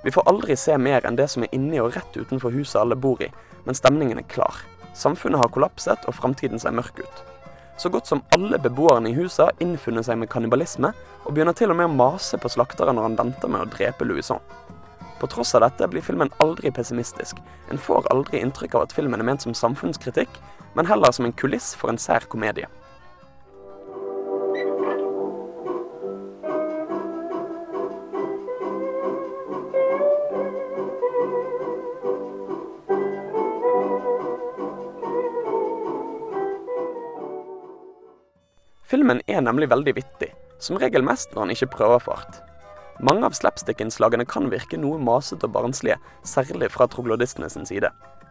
[0.04, 2.98] Vi får aldri se mer enn det som er inni og rett utenfor huset alle
[2.98, 3.30] bor i,
[3.64, 4.60] men stemningen er klar.
[4.96, 7.24] Samfunnet har kollapset, og framtiden ser mørk ut.
[7.76, 10.92] Så godt som alle beboerne i huset har innfunnet seg med kannibalisme,
[11.24, 14.06] og begynner til og med å mase på slakteren når han venter med å drepe
[14.08, 14.40] Louison.
[15.20, 17.38] På tross av dette blir filmen aldri pessimistisk.
[17.70, 20.40] En får aldri inntrykk av at filmen er ment som samfunnskritikk,
[20.76, 22.68] men heller som en kuliss for en sær komedie.
[38.86, 40.28] Filmen er nemlig veldig vittig,
[40.62, 42.38] som regel mest når han ikke prøver for hardt.
[43.00, 47.90] Mange av slapstick-innslagene kan virke noe masete og barnslige, særlig fra troglodistene sin side.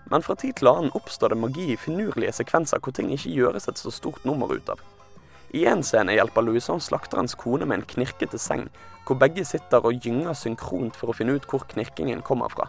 [0.09, 3.69] Men fra tid til annen oppstår det magi i finurlige sekvenser hvor ting ikke gjøres
[3.69, 4.81] et så stort nummer ut av.
[5.53, 8.65] I en scene hjelper Louison slakterens kone med en knirkete seng,
[9.05, 12.65] hvor begge sitter og gynger synkront for å finne ut hvor knirkingen kommer fra.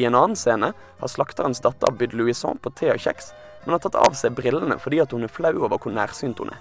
[0.00, 3.34] I en annen scene har slakterens datter bydd Louison på te og kjeks,
[3.66, 6.60] men har tatt av seg brillene fordi hun er flau over hvor nærsynt hun er.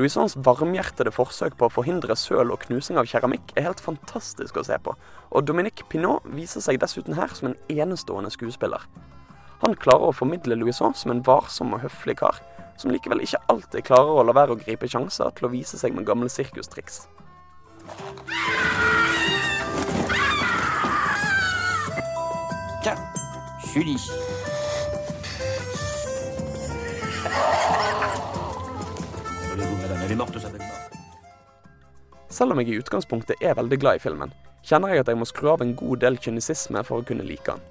[0.00, 4.62] Louisons varmhjertede forsøk på å forhindre søl og knusing av keramikk er helt fantastisk å
[4.64, 4.94] se på,
[5.28, 8.86] og Dominique Pinot viser seg dessuten her som en enestående skuespiller.
[9.60, 12.40] Han klarer å formidle Louison som en varsom og høflig kar,
[12.80, 15.92] som likevel ikke alltid klarer å la være å gripe sjanser til å vise seg
[15.92, 17.04] med gamle sirkustriks.
[22.80, 23.04] Tiens,
[23.74, 24.10] je suis
[30.10, 30.48] elle est morte, sa
[32.28, 34.32] Selv om jeg i utgangspunktet er veldig glad i filmen,
[34.66, 37.46] kjenner jeg at jeg må skru av en god del kynisisme for å kunne like
[37.46, 37.62] den.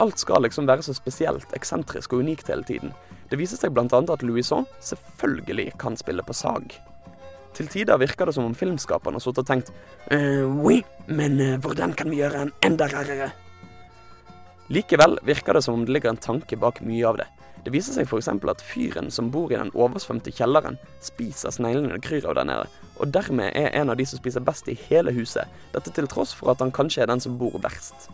[0.00, 2.94] Alt skal liksom være så spesielt, eksentrisk og unikt hele tiden.
[3.30, 3.86] Det viser seg bl.a.
[3.86, 6.74] at Louison selvfølgelig kan spille på sag.
[7.54, 9.72] Til tider virker det som om filmskaperne har sittet og tenkt
[10.14, 13.32] eh, oui, men eh, hvordan kan vi gjøre en enda rarere?
[14.70, 17.26] Likevel virker det som om det ligger en tanke bak mye av det.
[17.64, 18.28] Det viser seg f.eks.
[18.28, 22.70] at fyren som bor i den oversvømte kjelleren, spiser sneglene det kryr av der nede,
[22.96, 25.44] og dermed er en av de som spiser best i hele huset,
[25.74, 28.08] dette til tross for at han kanskje er den som bor verst.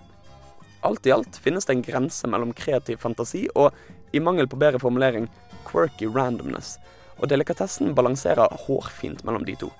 [0.87, 3.75] Alt i alt finnes det en grense mellom kreativ fantasi og,
[4.15, 5.31] i mangel på bedre formulering,
[5.67, 6.77] quirky randomness,
[7.19, 9.71] og delikatessen balanserer hårfint mellom de to.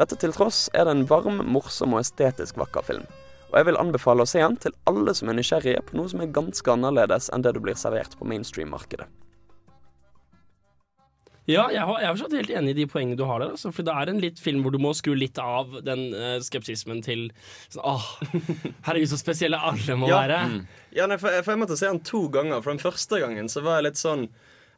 [0.00, 3.04] Dette til tross er det en varm, morsom og estetisk vakker film.
[3.50, 6.20] Og jeg vil anbefale å se den til alle som er nysgjerrige på noe som
[6.22, 9.08] er ganske annerledes enn det du blir servert på mainstream-markedet.
[11.50, 13.54] Ja, jeg, har, jeg er fortsatt helt enig i de poengene du har der.
[13.56, 16.36] Altså, for det er en litt film hvor du må skru litt av den uh,
[16.46, 17.24] skepsismen til
[17.72, 18.04] sånn, Åh,
[18.86, 20.20] herregud, så spesielle alle må Ja.
[20.22, 20.38] være.
[20.94, 22.62] Ja, nei, for, for jeg måtte se den to ganger.
[22.62, 24.28] For den første gangen så var jeg litt sånn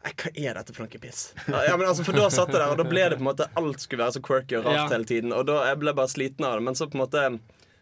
[0.03, 1.21] hva er dette for noe piss?
[1.47, 3.29] Ja, ja, men altså, for da satt jeg der, og da ble det på en
[3.29, 4.87] måte alt skulle være så quirky og rart Ja.
[4.97, 5.35] hele tiden.
[5.37, 6.65] Og da jeg ble bare sliten av det.
[6.71, 7.27] Men så på en måte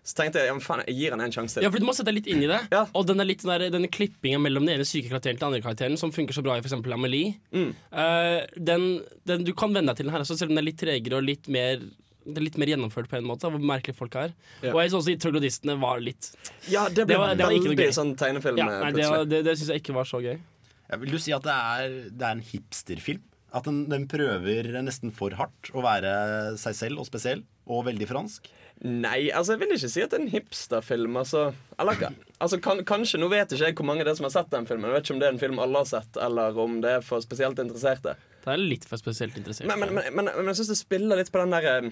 [0.02, 1.64] Så tenkte jeg ja, men faen, jeg gir han en sjanse til.
[1.66, 2.60] Ja, for Du må sette deg litt inn i det.
[2.96, 5.60] Og den er litt denne, denne klippingen mellom den ene syke karakteren til den andre
[5.66, 7.74] karakteren, som funker så bra i eksempel Amelie, Mm.
[7.92, 8.86] uh, den,
[9.28, 11.18] den, du kan venne deg til den her også, selv om den er litt tregere
[11.20, 11.82] og litt mer
[12.30, 14.34] det er litt mer gjennomført på en måte, hvor merkelige folk er.
[14.60, 14.74] Ja.
[14.74, 16.28] Og jeg synes også de troglodistene var litt
[16.68, 19.24] Ja, det ble det var det var veldig sånn tegnefilm, Ja, eh, nei, det, var-
[19.26, 20.36] det, det syns jeg ikke var så gøy.
[20.90, 23.22] Ja, vil du si at det er, det er en hipsterfilm?
[23.56, 26.12] At den, den prøver nesten for hardt å være
[26.60, 28.46] seg selv og spesiell, og veldig fransk?
[28.80, 31.16] Nei, altså jeg vil ikke si at det er en hipsterfilm.
[31.20, 32.06] Altså, eller,
[32.40, 34.68] altså kan, Kanskje, Nå vet ikke jeg hvor mange det er som har sett den
[34.70, 34.88] filmen.
[34.88, 37.04] Jeg vet ikke om det er en film alle har sett, eller om det er
[37.04, 38.16] for spesielt interesserte.
[38.40, 39.68] Det er litt for spesielt interessert.
[39.68, 41.90] Men, men, men, men, men jeg syns det spiller litt på den der eh,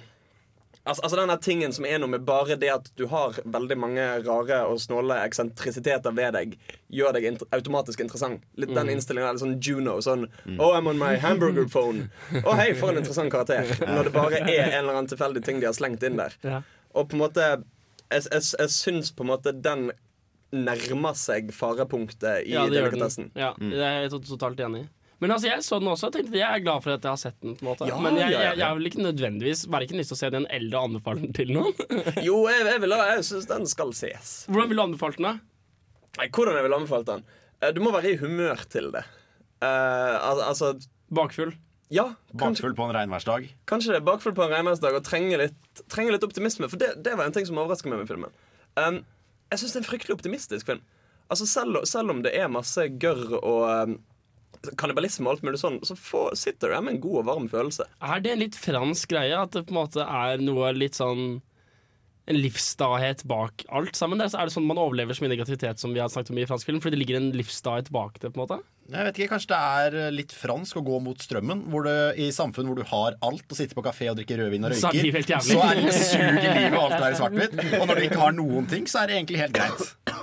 [0.89, 3.77] Altså, altså den der tingen som er noe med bare det at du har veldig
[3.77, 6.55] mange rare og snåle eksentrisiteter ved deg,
[6.97, 8.41] gjør deg int automatisk interessant.
[8.57, 8.95] Litt den Mm.
[8.95, 9.99] innstillingen er sånn Juno.
[10.01, 10.25] Sånn
[10.57, 12.07] Oh, I'm on my hamburger phone.
[12.41, 13.69] Å, hei, for en interessant karakter.
[13.85, 16.39] Når det bare er en eller annen tilfeldig ting de har slengt inn der.
[16.47, 16.63] Ja.
[16.99, 17.45] Og på en måte
[18.11, 19.89] Jeg, jeg, jeg syns på en måte den
[20.55, 23.03] nærmer seg farepunktet i Ja, det gjør den.
[23.03, 23.27] delikatessen.
[23.37, 24.89] Ja, det er jeg totalt enig i.
[25.19, 27.19] Men altså, jeg så den også og tenkte jeg er glad for at jeg har
[27.21, 27.57] sett den.
[27.59, 30.21] på en måte Ja, Men jeg, jeg, jeg vil ikke nødvendigvis verken lyst til å
[30.23, 31.75] se den eller anbefale den til noen.
[32.29, 34.33] Jo, jeg, jeg, vil, jeg syns den skal ses.
[34.49, 35.27] Hvordan ville du anbefalt den?
[35.29, 35.35] da?
[36.23, 37.27] Nei, hvordan jeg vil anbefalt den?
[37.61, 39.05] Eh, Du må være i humør til det.
[39.59, 40.73] Uh, al altså
[41.13, 41.53] Bakfull?
[41.89, 42.11] Ja.
[42.37, 43.49] Bakfull på en regnværsdag?
[43.69, 46.69] kanskje det bakfull på en regnværsdag og trenger litt, trenger litt optimisme.
[46.69, 48.35] For det, det var en ting som overrasker meg med filmen.
[48.77, 49.01] Um,
[49.49, 50.85] jeg syns det er en fryktelig optimistisk film.
[51.33, 53.99] Altså Selv, selv om det er masse gørr og um,
[54.81, 57.89] kannibalisme og alt mulig sånn, så får, sitter du med en god og varm følelse.
[58.05, 59.37] Er det en litt fransk greie?
[59.37, 61.41] At det på en måte er noe litt sånn
[62.29, 64.21] en livsstahet bak alt sammen?
[64.21, 64.29] der?
[64.29, 66.49] Så er det sånn man overlever så mye negativitet som vi har snakket om i
[66.49, 66.83] fransk film?
[66.85, 68.35] Fordi det ligger en livsstahet bak det?
[68.35, 71.21] på en måte Jeg vet ikke, Kanskje det er eh, litt fransk å gå mot
[71.21, 74.41] strømmen hvor det, i samfunn hvor du har alt og sitter på kafé og drikker
[74.41, 75.43] rødvin og er røyker.
[75.45, 77.59] Så er det suger livet og alt være svart-hvitt.
[77.81, 80.15] Og når du ikke har noen ting, så er det egentlig helt greit.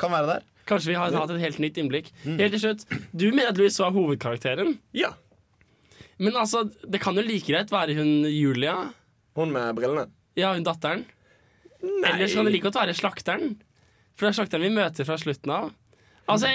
[0.00, 0.46] Kan være der.
[0.70, 2.08] Kanskje vi har hatt et helt nytt innblikk.
[2.24, 4.78] Helt til slutt, Du mener at Louis var hovedkarakteren?
[4.96, 5.12] Ja.
[6.20, 8.76] Men altså, det kan jo like greit være hun Julia.
[9.36, 10.06] Hun med brillene?
[10.40, 11.04] Ja, hun datteren.
[11.82, 13.58] Eller så kan det like godt være slakteren.
[14.16, 15.70] For det er slakteren vi møter fra slutten av.
[16.28, 16.50] Altså,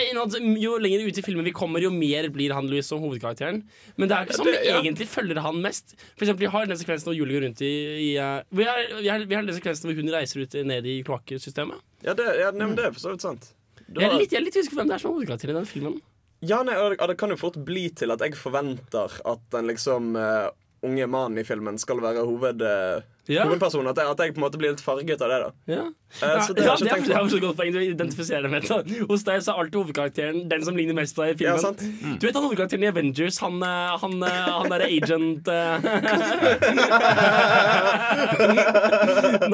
[0.61, 3.63] Jo lenger ut i filmen vi kommer, jo mer blir han Louis som hovedkarakteren.
[3.97, 4.78] Men det er ikke sånn vi ja.
[4.80, 5.95] egentlig følger han mest.
[6.13, 7.74] For eksempel, Vi har den sekvensen hvor Julie går rundt i,
[8.05, 10.88] i uh, vi, har, vi, har, vi har den sekvensen hvor hun reiser ut ned
[10.88, 11.84] i kloakksystemet.
[12.05, 13.53] Ja, det, ja, men det er for så vidt sant.
[13.86, 15.51] Du Jeg er litt, jeg er litt usikker på hvem det er som er hovedkarakter
[15.51, 15.97] i den filmen.
[16.45, 20.16] Ja, nei, det, det kan jo fort bli til at jeg forventer at den liksom
[20.20, 20.49] eh,
[20.86, 23.41] unge mannen i filmen skal være hoved, eh, Ja.
[23.47, 23.89] hovedpersonen.
[23.89, 25.49] At jeg, at jeg på en måte blir litt farget av det, da.
[25.73, 25.86] Ja.
[26.21, 27.41] Eh, så det ja, har jeg ikke er, tenkt er på.
[27.47, 27.71] godt poeng.
[27.73, 29.01] Du identifiserer med det.
[29.09, 31.65] Hos deg så er alltid hovedkarakteren den som ligner mest på deg i Ja, filmen.
[31.65, 31.81] sant.
[31.81, 32.19] Mm.
[32.21, 35.41] Du vet han hovedkarakteren i Avengers, han, eh, han, han derre agent.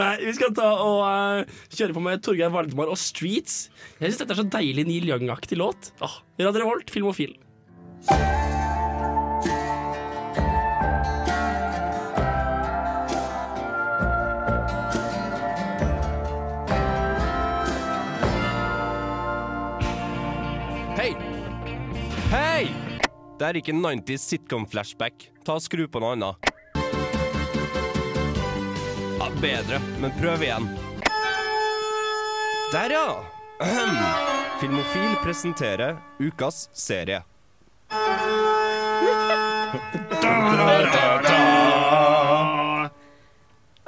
[0.01, 3.55] Nei, vi skal ta og uh, kjøre på med Torgeir Valdemar og Streets.
[4.01, 5.81] Jeg syns dette er så deilig Neil Young-aktig låt.
[6.03, 7.33] Åh, Radio Revolt, Filmofil.
[23.41, 25.23] Det er ikke 90s sitcom-flashback.
[25.41, 26.49] Ta og Skru på noe annet.
[29.17, 30.67] Ja, bedre, men prøv igjen.
[32.69, 33.07] Der, ja!
[33.65, 33.97] Ahem.
[34.61, 37.23] Filmofil presenterer ukas serie.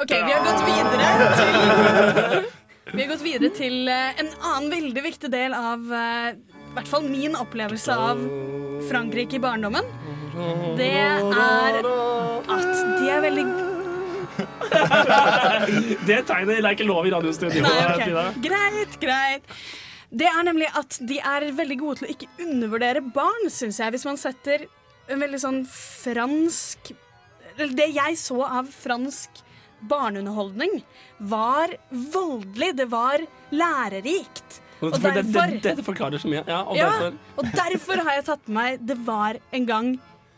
[0.02, 1.54] OK, vi har gått videre til
[2.90, 6.34] Vi har gått videre til eh, en annen veldig viktig del av eh,
[6.74, 8.22] i hvert fall min opplevelse av
[8.90, 9.86] Frankrike i barndommen.
[10.80, 13.44] Det er at de er veldig
[16.10, 17.62] Det tegnet er ikke lov i radiostudio.
[17.62, 18.10] Okay.
[18.42, 19.54] Greit, greit.
[20.10, 23.94] Det er nemlig at de er veldig gode til å ikke undervurdere barn, syns jeg.
[23.94, 24.66] Hvis man setter
[25.14, 26.96] en veldig sånn fransk
[27.54, 29.44] eller Det jeg så av fransk
[29.86, 30.80] barneunderholdning,
[31.22, 32.72] var voldelig.
[32.82, 33.22] Det var
[33.54, 34.63] lærerikt.
[34.84, 36.44] Og derfor det, det, dette forklarer så mye.
[36.48, 39.94] Ja, og ja, derfor og derfor har jeg tatt med meg 'Det var en gang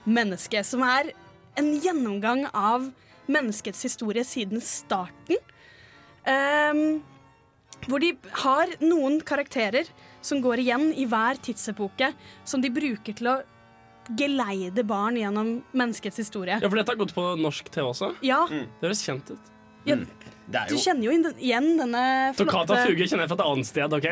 [0.05, 1.11] menneske', som er
[1.57, 2.91] en gjennomgang av
[3.27, 5.39] menneskets historie siden starten.
[6.25, 7.03] Um,
[7.85, 9.89] hvor de har noen karakterer
[10.25, 13.35] som går igjen i hver tidsepoke, som de bruker til å
[14.17, 16.59] geleide barn gjennom menneskets historie.
[16.61, 18.11] Ja, for dette har gått på norsk TV også?
[18.25, 18.43] Ja.
[18.49, 19.51] Det høres kjent ut.
[19.85, 22.01] Ja, Det er Du jo kjenner jo igjen denne
[22.37, 24.05] Toccata flotte fuge kjenner jeg fra et annet sted, OK?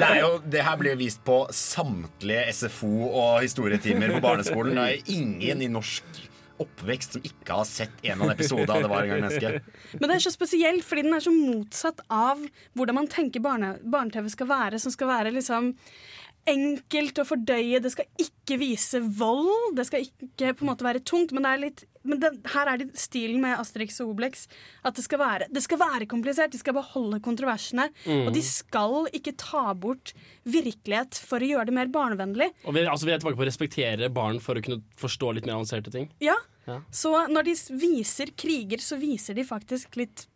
[0.00, 4.74] det, er jo, det her blir vist på samtlige SFO og historietimer på barneskolen.
[4.80, 6.24] Det er ingen i norsk
[6.58, 9.94] oppvekst som ikke har sett en av episodene av Det var en gang menneske.
[10.00, 12.42] Men det er så spesielt, fordi den er så motsatt av
[12.74, 14.80] hvordan man tenker barne- barne-TV skal være.
[14.82, 15.70] Som skal være liksom
[16.48, 17.80] enkelt å fordøye.
[17.82, 19.76] Det skal ikke vise vold.
[19.76, 21.34] Det skal ikke på en måte være tungt.
[21.36, 24.46] Men, det er litt, men det, her er det stilen med Asterix og Obelix.
[24.86, 26.54] At det skal være, det skal være komplisert.
[26.54, 27.88] De skal beholde kontroversene.
[28.06, 28.26] Mm.
[28.28, 30.14] Og de skal ikke ta bort
[30.48, 32.50] virkelighet for å gjøre det mer barnevennlig.
[32.64, 35.48] Og vi, altså, vi er tilbake på å respektere barn for å kunne forstå litt
[35.48, 36.10] mer avanserte ting.
[36.24, 36.82] Ja, Ja.
[36.92, 40.26] Så når de viser kriger, så viser de faktisk litt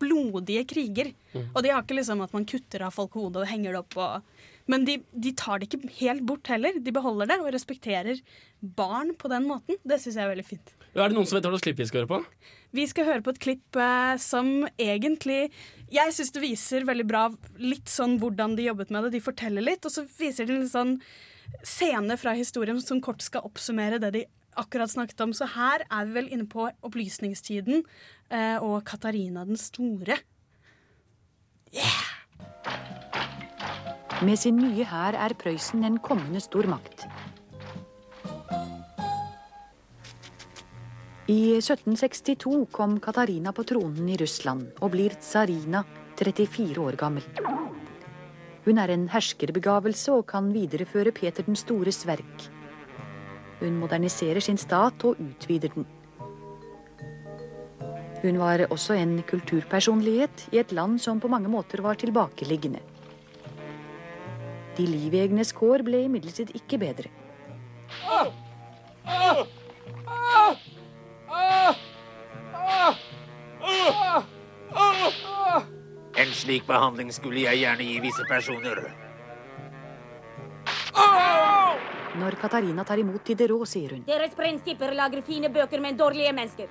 [0.00, 1.10] blodige kriger.
[1.34, 1.50] Mm.
[1.50, 3.98] Og de har ikke liksom at man kutter av folk hodet og henger det opp
[4.00, 6.78] og Men de, de tar det ikke helt bort heller.
[6.80, 8.20] De beholder det og respekterer
[8.64, 9.76] barn på den måten.
[9.84, 10.72] Det syns jeg er veldig fint.
[10.94, 12.20] Er det noen som vet hva slags klipp vi skal høre på?
[12.74, 14.48] Vi skal høre på et klipp eh, som
[14.80, 15.50] egentlig
[15.92, 17.26] Jeg syns det viser veldig bra
[17.60, 19.16] litt sånn hvordan de jobbet med det.
[19.18, 20.96] De forteller litt, og så viser de en sånn
[21.66, 24.24] scene fra historien som kort skal oppsummere det de
[24.58, 25.34] akkurat snakket om.
[25.36, 27.82] Så her er vi vel inne på opplysningstiden
[28.30, 30.22] eh, og Katarina den store.
[34.22, 37.02] Med sin nye hær er Prøysen en kommende stor makt.
[41.26, 45.82] I 1762 kom Katarina på tronen i Russland og blir tsarina
[46.20, 47.26] 34 år gammel.
[48.64, 52.48] Hun er en herskerbegavelse og kan videreføre Peter den stores verk.
[53.58, 55.90] Hun moderniserer sin stat og utvider den.
[58.22, 62.93] Hun var også en kulturpersonlighet i et land som på mange måter var tilbakeliggende.
[64.74, 67.10] De livegne kår ble imidlertid ikke bedre.
[76.14, 78.82] En slik behandling skulle jeg gjerne gi visse personer.
[82.14, 84.02] Når Katarina tar imot Diderot, sier hun.
[84.06, 86.70] Deres prinsipper lager fine bøker, men dårlige mennesker.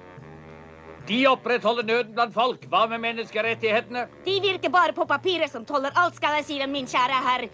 [1.07, 2.63] De opprettholder nøden blant folk.
[2.71, 4.05] Hva med menneskerettighetene?
[4.23, 7.47] De virker bare på papiret som tåler alt, skal jeg si dem, min kjære herr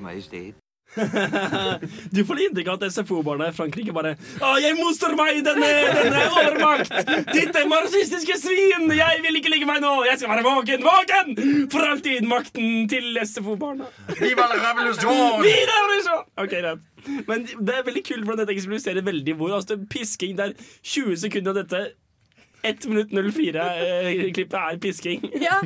[0.00, 0.54] Majestet.
[2.10, 6.24] Du får inntrykk av at SFO-barna i Frankrike bare Å, jeg motstår meg denne, denne
[6.34, 6.94] overmakt!
[7.30, 8.90] Dette marxistiske svin!
[8.96, 9.92] Jeg vil ikke ligge meg nå!
[10.08, 10.86] Jeg skal være våken!
[10.86, 11.32] Våken!
[11.70, 13.86] For alltid makten til SFO-barna.
[14.18, 15.38] Viva la revolution!
[15.46, 16.24] Viva la revolution!
[16.42, 16.86] Ok, greit.
[17.28, 20.52] Men det er veldig kult hvordan dette eksemplifiserer veldig hvor altså, pisking der
[20.82, 21.84] 20 sekunder av dette
[22.66, 25.24] 1 minutt 04-klippet er pisking.
[25.40, 25.60] Ja,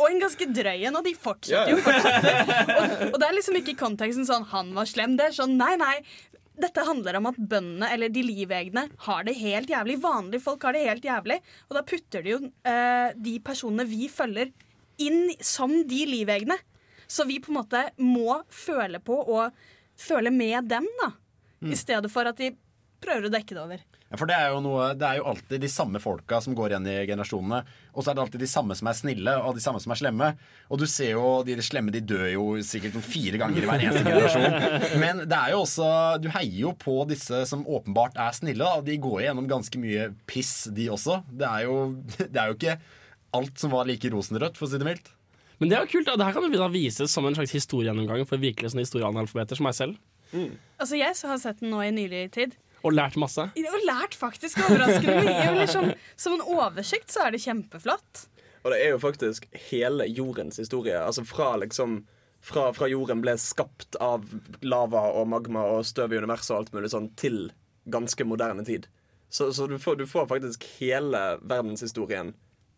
[0.00, 1.80] og en ganske drøy en, og de fortsetter jo.
[1.84, 2.74] fortsetter.
[2.76, 5.16] Og, og det er liksom ikke i konteksten sånn 'han var slem'.
[5.18, 5.96] Det er sånn nei, nei.
[6.60, 10.00] Dette handler om at bøndene, eller de livegne, har det helt jævlig.
[10.02, 11.38] Vanlige folk har det helt jævlig.
[11.68, 14.52] Og da putter de jo eh, de personene vi følger,
[15.00, 16.58] inn som de livegne.
[17.10, 19.56] Så vi på en måte må føle på og
[19.98, 21.12] føle med dem, da.
[21.60, 21.72] Mm.
[21.72, 22.52] I stedet for at de
[23.00, 23.82] prøver å dekke det over.
[24.10, 26.72] Ja, for det er, jo noe, det er jo alltid de samme folka som går
[26.72, 27.60] igjen i generasjonene.
[27.94, 30.00] Og så er det alltid de samme som er snille, og de samme som er
[30.00, 30.30] slemme.
[30.66, 34.02] Og du ser jo de slemme de dør jo sikkert fire ganger i hver eneste
[34.08, 34.96] generasjon.
[35.04, 35.90] Men det er jo også
[36.24, 38.66] Du heier jo på disse som åpenbart er snille.
[38.66, 38.82] Da.
[38.90, 41.20] De går gjennom ganske mye piss, de også.
[41.30, 41.76] Det er jo,
[42.18, 42.74] det er jo ikke
[43.38, 45.12] alt som var like rosenrødt, for å si det mildt.
[45.62, 46.08] Men det er jo kult.
[46.08, 46.16] da.
[46.18, 49.68] Det her kan vi da vises som en slags historiegjennomgang for virkelig sånne historieanalfabeter som
[49.68, 50.02] meg selv.
[50.80, 52.58] Altså Jeg har sett den nå i nylig tid.
[52.86, 53.44] Og lært masse.
[53.50, 55.42] Og lært faktisk overraskende mye.
[55.50, 58.24] Eller Som, som en oversikt så er det kjempeflott.
[58.60, 60.96] Og det er jo faktisk hele jordens historie.
[61.00, 62.02] Altså fra liksom
[62.40, 64.24] fra, fra jorden ble skapt av
[64.64, 67.50] lava og magma og støv i universet og alt mulig sånn, til
[67.90, 68.88] ganske moderne tid.
[69.30, 72.32] Så, så du, får, du får faktisk hele verdenshistorien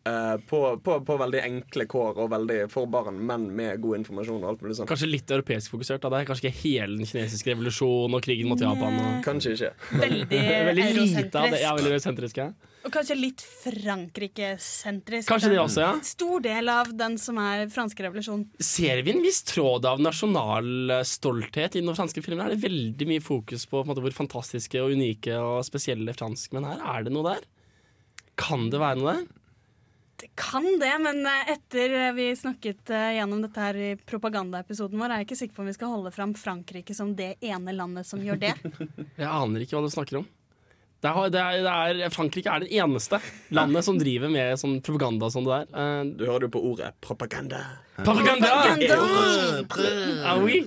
[0.08, 4.42] eh, på, på, på veldig enkle kår og veldig for barn, men med god informasjon
[4.42, 6.04] og alt mulig sånt Kanskje litt europeisk fokusert.
[6.04, 8.98] av Det er kanskje ikke hele den kinesiske revolusjonen og krigen mot Japan.
[8.98, 9.16] Og...
[9.26, 9.72] Kanskje ikke.
[10.02, 11.62] Veldig veldig lite av det.
[11.64, 12.50] Ja, veldig eurosentrisk, ja.
[12.82, 15.28] Og kanskje litt Frankrike-sentrisk.
[15.30, 15.92] Kanskje det også, ja.
[16.06, 18.42] Stor del av den som er franske revolusjon.
[18.58, 22.42] Ser vi en viss tråd av nasjonal eh, stolthet i den franske filmen?
[22.46, 26.16] Er det veldig mye fokus på, på en måte, hvor fantastiske og unike og spesielle
[26.16, 26.82] franskmenn er?
[26.96, 27.46] Er det noe der?
[28.40, 29.30] Kan det være noe der?
[30.22, 35.10] Det kan det, men eh, etter vi snakket eh, gjennom dette her i propagandaepisoden vår,
[35.10, 38.06] er jeg ikke sikker på om vi skal holde fram Frankrike som det ene landet
[38.06, 38.52] som gjør det.
[39.18, 40.28] Jeg aner ikke hva du snakker om.
[41.02, 41.64] Det er, det er,
[41.98, 43.18] det er, Frankrike er det eneste
[43.50, 45.72] landet som driver med sånn propaganda som det der.
[45.74, 47.58] Eh, Du hører jo på ordet propaganda.
[47.98, 48.52] Propaganda!
[48.62, 49.00] Propaganda!
[50.22, 50.60] Ah, oui.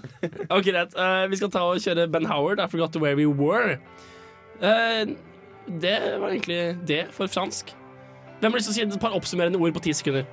[0.50, 0.92] Ok, greit.
[1.00, 2.60] Eh, vi skal ta og kjøre Ben Howard.
[2.60, 3.80] I forgot where we were.
[4.60, 5.08] Eh,
[5.72, 7.72] det var egentlig det for fransk.
[8.40, 10.26] Hvem har lyst til å si et par oppsummerende ord på ti sekunder?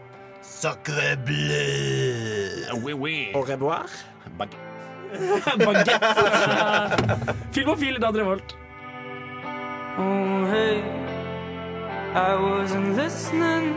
[0.42, 2.64] Sacre bleu.
[2.82, 3.14] Oui, oui.
[3.34, 3.86] Au revoir.
[4.38, 6.00] Baguette!
[7.54, 8.56] Filmofil i Radio Revolt.
[9.98, 10.80] Oh, hey,
[12.16, 13.70] I wasn't listening.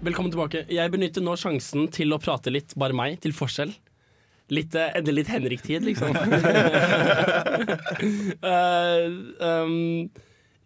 [0.00, 0.64] Velkommen tilbake.
[0.72, 3.76] Jeg benytter nå sjansen til å prate litt, bare meg, til forskjell.
[4.50, 6.10] Litt, eh, endelig litt Henrik-tid, liksom.
[8.42, 9.06] uh,
[9.64, 10.10] um,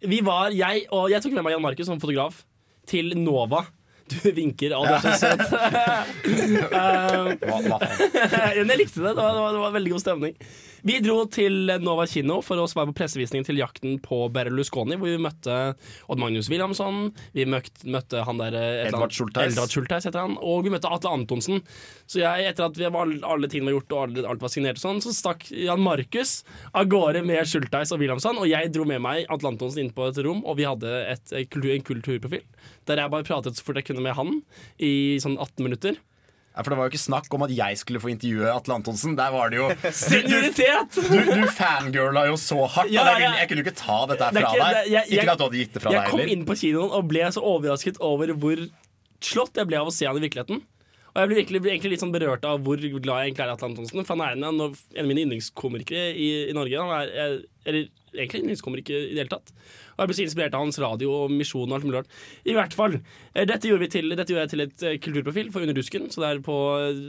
[0.05, 2.43] vi var, jeg og jeg tok med meg Jan Markus som fotograf
[2.89, 3.65] til Nova.
[4.05, 5.41] Du vinker, og du er så søt.
[6.69, 7.33] uh,
[8.59, 9.13] jeg likte det.
[9.15, 10.35] Det var, det, var, det var veldig god stemning.
[10.85, 15.09] Vi dro til Nova kino for å svare på pressevisningen til Jakten på Berlusconi, hvor
[15.09, 15.55] vi møtte
[16.05, 19.57] Odd Magnus Wilhelmsson, vi møtte, møtte han der eh, Edvard Schultheis.
[19.73, 21.63] Schultheis han, og vi møtte Atle Antonsen.
[22.05, 24.77] Så jeg, etter at vi var, alle tingene var gjort og alle, alt var signert,
[24.77, 26.37] og sånn, så stakk Jan Markus
[26.69, 30.05] av gårde med Schultheis og Wilhelmsson, og jeg dro med meg Atle Antonsen inn på
[30.11, 32.45] et rom, og vi hadde et, en kulturprofil
[32.85, 34.43] der jeg bare pratet så fort jeg kunne med han
[34.77, 35.97] i sånn 18 minutter.
[36.55, 39.15] For Det var jo ikke snakk om at jeg skulle få intervjue Atle Antonsen.
[39.19, 40.95] Der var det jo Senioritet!
[40.95, 42.91] Du, du fangirla jo så hardt.
[42.93, 44.77] Ja, jeg, jeg kunne jo ikke ta dette Det er fra ikke- deg.
[44.77, 46.33] det- jeg- ikke jeg- at du hadde gitt det fra Jeg deg kom heller.
[46.37, 48.63] inn på kinoen og ble så overrasket over hvor
[49.21, 50.61] slått jeg ble av å se han i virkeligheten.
[51.15, 53.51] Og jeg ble virkelig, ble egentlig litt sånn berørt av hvor glad jeg egentlig er
[53.51, 54.05] i Atle Antonsen.
[54.05, 56.75] For han er en av, en av mine yndlingskomikere i, i Norge.
[56.75, 57.87] Han er, eller
[58.17, 59.51] egentlig yndlingskomiker i det hele tatt.
[59.95, 62.15] Og jeg ble så inspirert av hans radio og misjon og alt mulig rart.
[62.45, 62.97] I hvert fall.
[63.33, 66.23] eh, Dette gjorde, til, dette gjorde jeg til et eh, kulturprofil for Under dusken, så
[66.23, 67.03] det er på eh,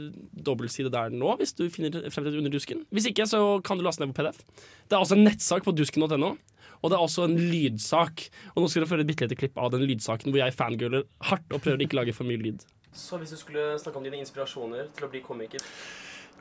[0.47, 2.85] dobbeltside der nå, hvis du finner frem til Under dusken.
[2.93, 4.43] Hvis ikke, så kan du laste ned på PDF.
[4.87, 6.35] Det er også en nettsak på dusken.no.
[6.77, 8.27] Og det er også en lydsak.
[8.53, 11.07] Og nå skal dere få et bitte lite klipp av den lydsaken hvor jeg fangirler
[11.29, 12.65] hardt og prøver ikke å ikke lage for mye lyd.
[12.97, 15.61] Så hvis du skulle snakke om dine inspirasjoner til å bli komiker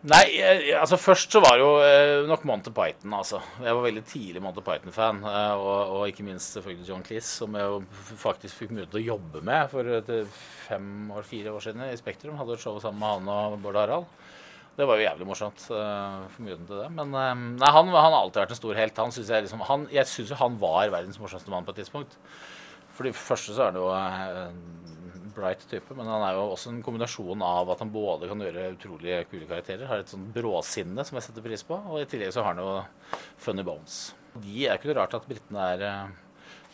[0.07, 3.40] Nei, eh, altså først så var det jo eh, nok Monty Python, altså.
[3.59, 5.18] Jeg var veldig tidlig Monty Python-fan.
[5.26, 7.80] eh, og, og ikke minst selvfølgelig John Cleese, som jeg
[8.20, 10.22] faktisk fikk mulighet til å jobbe med for
[10.68, 12.36] fem år, fire år siden i Spektrum.
[12.38, 14.07] Hadde et show sammen med han og Bård Harald.
[14.76, 15.66] Det var jo jævlig morsomt.
[15.72, 16.88] Uh, til det.
[16.92, 19.02] Men uh, nei, han, har alltid vært en stor helt.
[19.02, 21.82] Han synes jeg liksom, han, jeg syns jo han var verdens morsomste mann på et
[21.82, 22.14] tidspunkt.
[22.94, 24.95] For det første så er han jo en
[25.37, 28.66] bright type, men han er jo også en kombinasjon av at han både kan gjøre
[28.74, 32.32] utrolig kule karakterer, har et sånn bråsinne som jeg setter pris på, og i tillegg
[32.34, 32.76] så har han jo
[33.45, 34.14] funny bones.
[34.37, 36.14] De er ikke noe rart at britene er eh,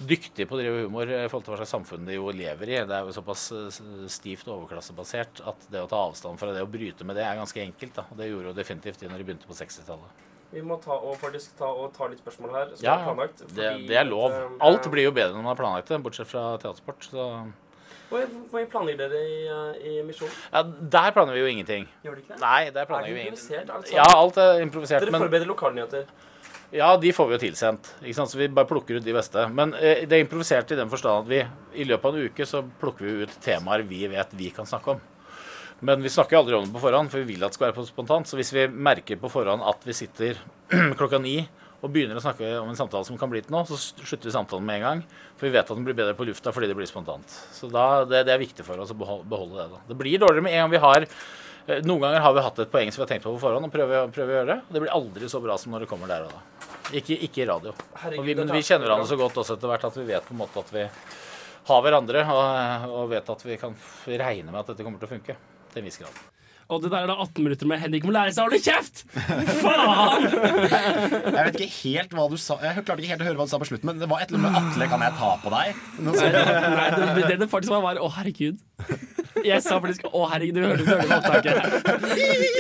[0.02, 2.78] dyktige på å drive humor i forhold til hva slags samfunn de jo lever i.
[2.88, 6.72] Det er jo såpass eh, stivt overklassebasert at det å ta avstand fra det og
[6.74, 7.94] bryte med det er ganske enkelt.
[8.00, 8.06] Da.
[8.10, 10.18] Og det gjorde jo definitivt de når de begynte på 60-tallet.
[10.52, 12.72] Vi må ta og faktisk ta, og ta litt spørsmål her.
[12.76, 13.38] Som Ja, er planlagt.
[13.40, 14.34] det, fordi det er lov.
[14.36, 17.06] eh, Alt blir jo bedre når man har planlagt det, bortsett fra teatersport.
[17.08, 17.28] Så
[18.12, 20.28] Hvor planlegger dere i, eh, i Misjon?
[20.52, 21.86] ja, der planlegger vi jo ingenting.
[22.04, 22.40] Gjør dere ikke det?
[22.42, 23.56] Nei, der Er planlegger det vi ingenting.
[23.56, 25.00] improvisert, alt Ja, alt er improvisert.
[25.06, 26.04] Dere men- forbereder lokalnyheter.
[26.72, 27.90] Ja, de får vi jo tilsendt.
[28.02, 28.30] Ikke sant?
[28.30, 29.46] Så vi bare plukker ut de beste.
[29.52, 31.40] Men eh, det er improvisert i den forstand at vi
[31.82, 34.88] i løpet av en uke så plukker vi ut temaer vi vet vi kan snakke
[34.96, 35.00] om.
[35.82, 37.84] Men vi snakker aldri om det på forhånd, for vi vil at det skal være
[37.86, 38.26] spontant.
[38.26, 40.36] Så hvis vi merker på forhånd at vi sitter
[40.96, 41.48] klokka ni
[41.82, 44.34] og begynner å snakke om en samtale som kan bli til noe, så slutter vi
[44.36, 45.00] samtalen med en gang.
[45.34, 47.38] For vi vet at den blir bedre på lufta fordi det blir spontant.
[47.54, 49.66] Så da, det, det er viktig for oss å beholde, det.
[49.72, 49.80] da.
[49.88, 52.70] Det blir dårligere med en gang vi har eh, Noen ganger har vi hatt et
[52.70, 54.58] poeng som vi har tenkt på på forhånd og prøver, prøver å gjøre det.
[54.62, 56.68] Og det blir aldri så bra som når det kommer der og da.
[56.92, 57.74] Ikke, ikke i radio.
[58.04, 60.28] Herregud, vi, men vi er kjenner hverandre så godt også etter hvert at vi vet
[60.28, 60.86] på en måte at vi
[61.66, 63.74] har hverandre, og, og vet at vi kan
[64.06, 65.38] regne med at dette kommer til å funke.
[65.72, 66.22] Til en viss grad.
[66.72, 69.02] Og det der er da 18 minutter med Henrik må lære seg å holde kjeft!
[69.60, 70.26] Faen!
[71.36, 73.52] Jeg vet ikke helt hva du sa Jeg klarte ikke helt å høre hva du
[73.52, 75.52] sa på slutten, men det var et eller annet med Atle, kan jeg ta på
[75.52, 75.82] deg?
[76.02, 76.14] Nei,
[76.72, 78.62] nei, det, det det faktisk var, var Å, herregud.
[79.42, 81.54] Jeg sa faktisk Å, herregud, du hørte, du hørte det opptaket.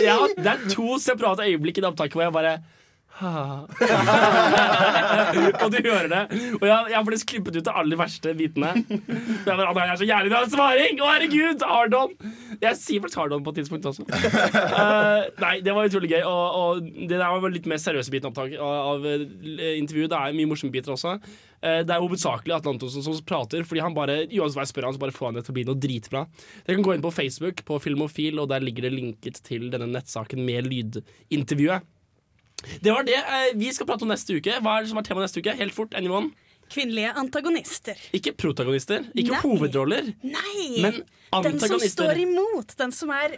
[0.04, 2.56] Ja, det er to separate øyeblikk i det opptaket hvor jeg bare
[5.62, 6.22] og du hører det.
[6.58, 8.70] Og jeg, jeg faktisk klippet ut de aller verste bitene.
[8.88, 8.98] Jeg
[9.46, 10.94] bare, jeg er så jævlig bra svaring!
[11.02, 11.58] Å, herregud!
[11.68, 12.10] Hardon!
[12.62, 14.02] Jeg sier faktisk hardon på et tidspunkt også.
[14.08, 16.22] Uh, nei, det var utrolig gøy.
[16.24, 19.22] Og, og det der var litt mer seriøse biten opptak av, av eh,
[19.78, 20.10] intervjuet.
[20.12, 21.10] Det er mye morsomme biter også.
[21.62, 24.86] Uh, det er hovedsakelig Atle Antonsen som prater, fordi han bare uansett hva jeg spør
[24.88, 26.20] han, så bare får han det til å bli noe dritbra.
[26.64, 29.90] Dere kan gå inn på Facebook på Filmofil, og der ligger det linket til denne
[29.92, 31.91] nettsaken med lydintervjuet.
[32.82, 34.58] Det var det eh, vi skal prate om neste uke.
[34.62, 35.54] Hva er det som er tema neste uke?
[35.58, 36.32] Helt fort, anyone?
[36.72, 37.98] Kvinnelige antagonister.
[38.16, 39.40] Ikke protagonister, ikke Nei.
[39.44, 40.12] hovedroller.
[40.24, 40.68] Nei!
[40.80, 41.02] Men
[41.44, 42.72] den som står imot.
[42.78, 43.36] Den som er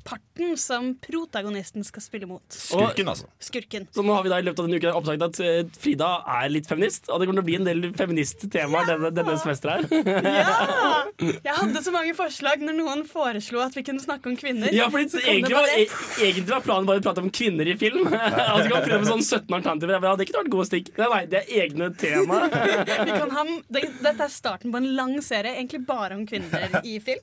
[0.00, 2.42] motparten som protagonisten skal spille mot.
[2.48, 3.26] Skurken, altså.
[3.38, 3.86] Skurken.
[3.92, 6.48] Så nå har vi da i løpet av denne uka oppdaget at eh, Frida er
[6.50, 11.10] litt feminist, og det kommer til å bli en del feministtemaer denne, denne semesteret her.
[11.44, 14.72] Jeg hadde så mange forslag når noen foreslo at vi kunne snakke om kvinner.
[14.74, 15.88] Ja, det egentlig var, e-
[16.20, 18.06] egentlig var planen bare å prate om kvinner i film.
[18.14, 20.00] altså, vi kan prøve sånn 17 alternativer.
[20.00, 20.92] Det hadde ikke vært gode stikk.
[20.96, 22.42] Nei, nei, det er egne tema.
[23.30, 27.22] Ha, det, dette er starten på en lang serie egentlig bare om kvinner i film.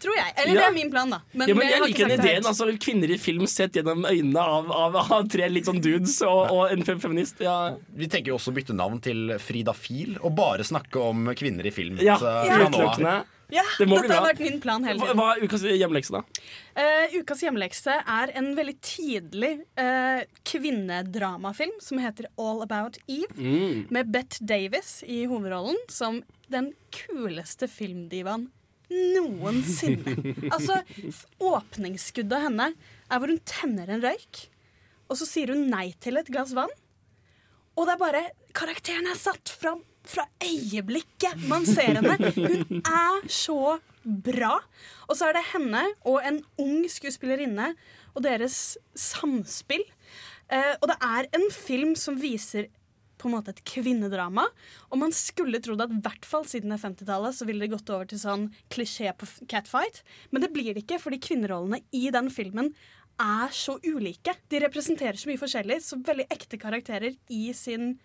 [0.00, 0.32] Tror jeg.
[0.36, 1.18] Eller det er min plan, da.
[1.32, 2.46] ja, men jeg jeg liker den ideen.
[2.48, 6.54] Altså, kvinner i film sett gjennom øynene av, av, av tre litt sånn dudes og,
[6.54, 7.42] og en feminist.
[7.44, 7.74] Ja.
[7.96, 11.68] Vi tenker jo også å bytte navn til Frida Fil og bare snakke om kvinner
[11.68, 12.00] i film.
[12.00, 12.64] Ja, Ja.
[12.66, 13.20] utelukkende.
[13.50, 15.16] Ja, Det dette har vært min plan hele tiden.
[15.18, 16.20] hva er ukas hjemmelekse, da?
[16.78, 23.34] Uh, ukas hjemmelekse er en veldig tidlig uh, kvinnedramafilm som heter All About Eve.
[23.36, 23.86] Mm.
[23.90, 28.48] Med Bette Davis i hovedrollen som den kuleste filmdivaen
[28.90, 30.16] noensinne.
[30.54, 30.80] altså,
[31.40, 34.46] åpningsskuddet av henne er hvor hun tenner en røyk,
[35.10, 36.72] og så sier hun nei til et glass vann.
[37.78, 38.24] Og det er bare
[38.56, 42.16] Karakteren er satt fra, fra øyeblikket man ser henne.
[42.34, 44.56] Hun er så bra.
[45.06, 47.72] Og så er det henne og en ung skuespillerinne
[48.14, 49.84] og deres samspill.
[50.50, 52.66] Eh, og det er en film som viser
[53.20, 54.46] på en måte et kvinnedrama.
[54.90, 57.92] Og man skulle trodd at i hvert fall siden er 50-tallet så ville det gått
[57.92, 60.00] over til sånn klisjé på catfight.
[60.32, 62.72] Men det blir det ikke, fordi kvinnerollene i den filmen
[63.20, 64.32] er så ulike.
[64.48, 67.98] De representerer så mye forskjellig, så veldig ekte karakterer i sin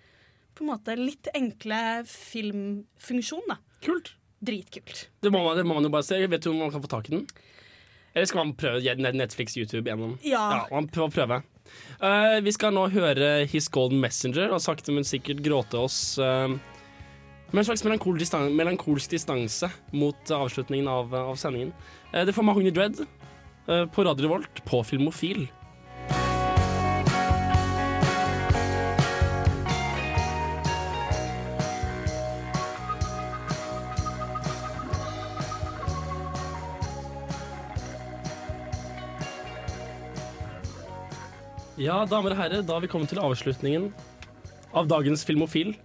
[0.55, 3.43] på en måte litt enkle filmfunksjon.
[3.49, 3.57] da.
[3.83, 4.13] Kult.
[4.45, 5.07] Dritkult.
[5.23, 6.19] Det må, man, det må man jo bare se.
[6.27, 7.25] Vet du om man kan få tak i den?
[8.15, 10.17] Eller skal man prøve Net- Netflix, YouTube gjennom?
[10.23, 10.65] Ja.
[10.71, 11.41] man prøver
[11.99, 16.51] Eh, vi skal nå høre His Golden Messenger og sakte, men sikkert gråte oss uh,
[17.51, 21.71] med en slags melankolsk distanse, melankolsk distanse mot avslutningen av, av sendingen.
[22.11, 25.45] Uh, det får Mahogny Dread eh, på Radio Volt på Filmofil.
[41.85, 43.91] Ja, damer og herrer, da har vi kommet til avslutningen
[44.75, 45.75] av dagens Filmofil.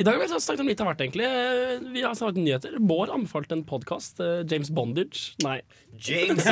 [0.00, 1.26] I dag har vi snakket om litt av hvert, egentlig.
[1.28, 2.72] Eh, Vi har snakket om nyheter.
[2.80, 4.18] Bård anbefalte en podkast.
[4.50, 5.36] James Bondage.
[5.44, 5.58] Nei.
[6.00, 6.42] James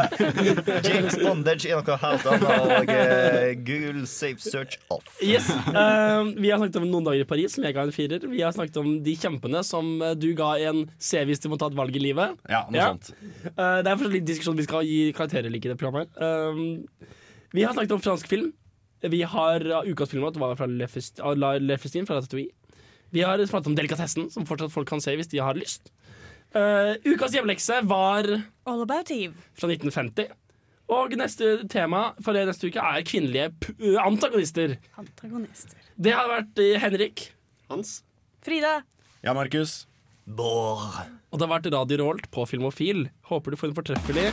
[0.86, 5.10] James Bondage er noe helt annet, og eh, Google Safe Search off.
[5.20, 5.50] Yes.
[5.74, 8.24] Uh, vi har snakket om Noen dager i Paris, som jeg ga en firer.
[8.30, 11.58] Vi har snakket om De kjempene, som eh, du ga en C hvis du må
[11.60, 12.38] ta et valg i livet.
[12.48, 13.12] Ja, noe sånt.
[13.52, 16.14] Uh, det er fortsatt litt diskusjon vi skal gi karakterer like i det programmet.
[16.16, 17.18] Eh,
[17.52, 18.52] vi har snakket om fransk film.
[19.02, 20.88] Vi har uh, ukas filmlåt var fra Le
[21.60, 22.52] Le Festin fra Ratatouille.
[23.12, 25.92] Vi har snakket om Delikatessen, som fortsatt folk kan se hvis de har lyst.
[26.52, 28.28] Uh, ukas hjemmelekse var
[28.68, 29.34] All About Eve.
[29.56, 30.32] fra 1950.
[30.92, 34.76] Og neste tema for det neste uke er kvinnelige p uh, antagonister.
[35.00, 35.78] Antagonister.
[35.96, 37.30] Det har vært eh, Henrik.
[37.70, 38.00] Hans.
[38.44, 38.80] Frida.
[39.24, 39.86] Ja, Markus.
[40.24, 41.00] Bård.
[41.32, 43.06] Og det har vært Radio Rolt på Filmofil.
[43.30, 44.28] Håper du får en fortreffelig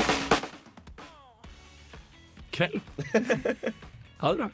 [2.60, 2.82] kveld.
[4.20, 4.50] Ha det bra.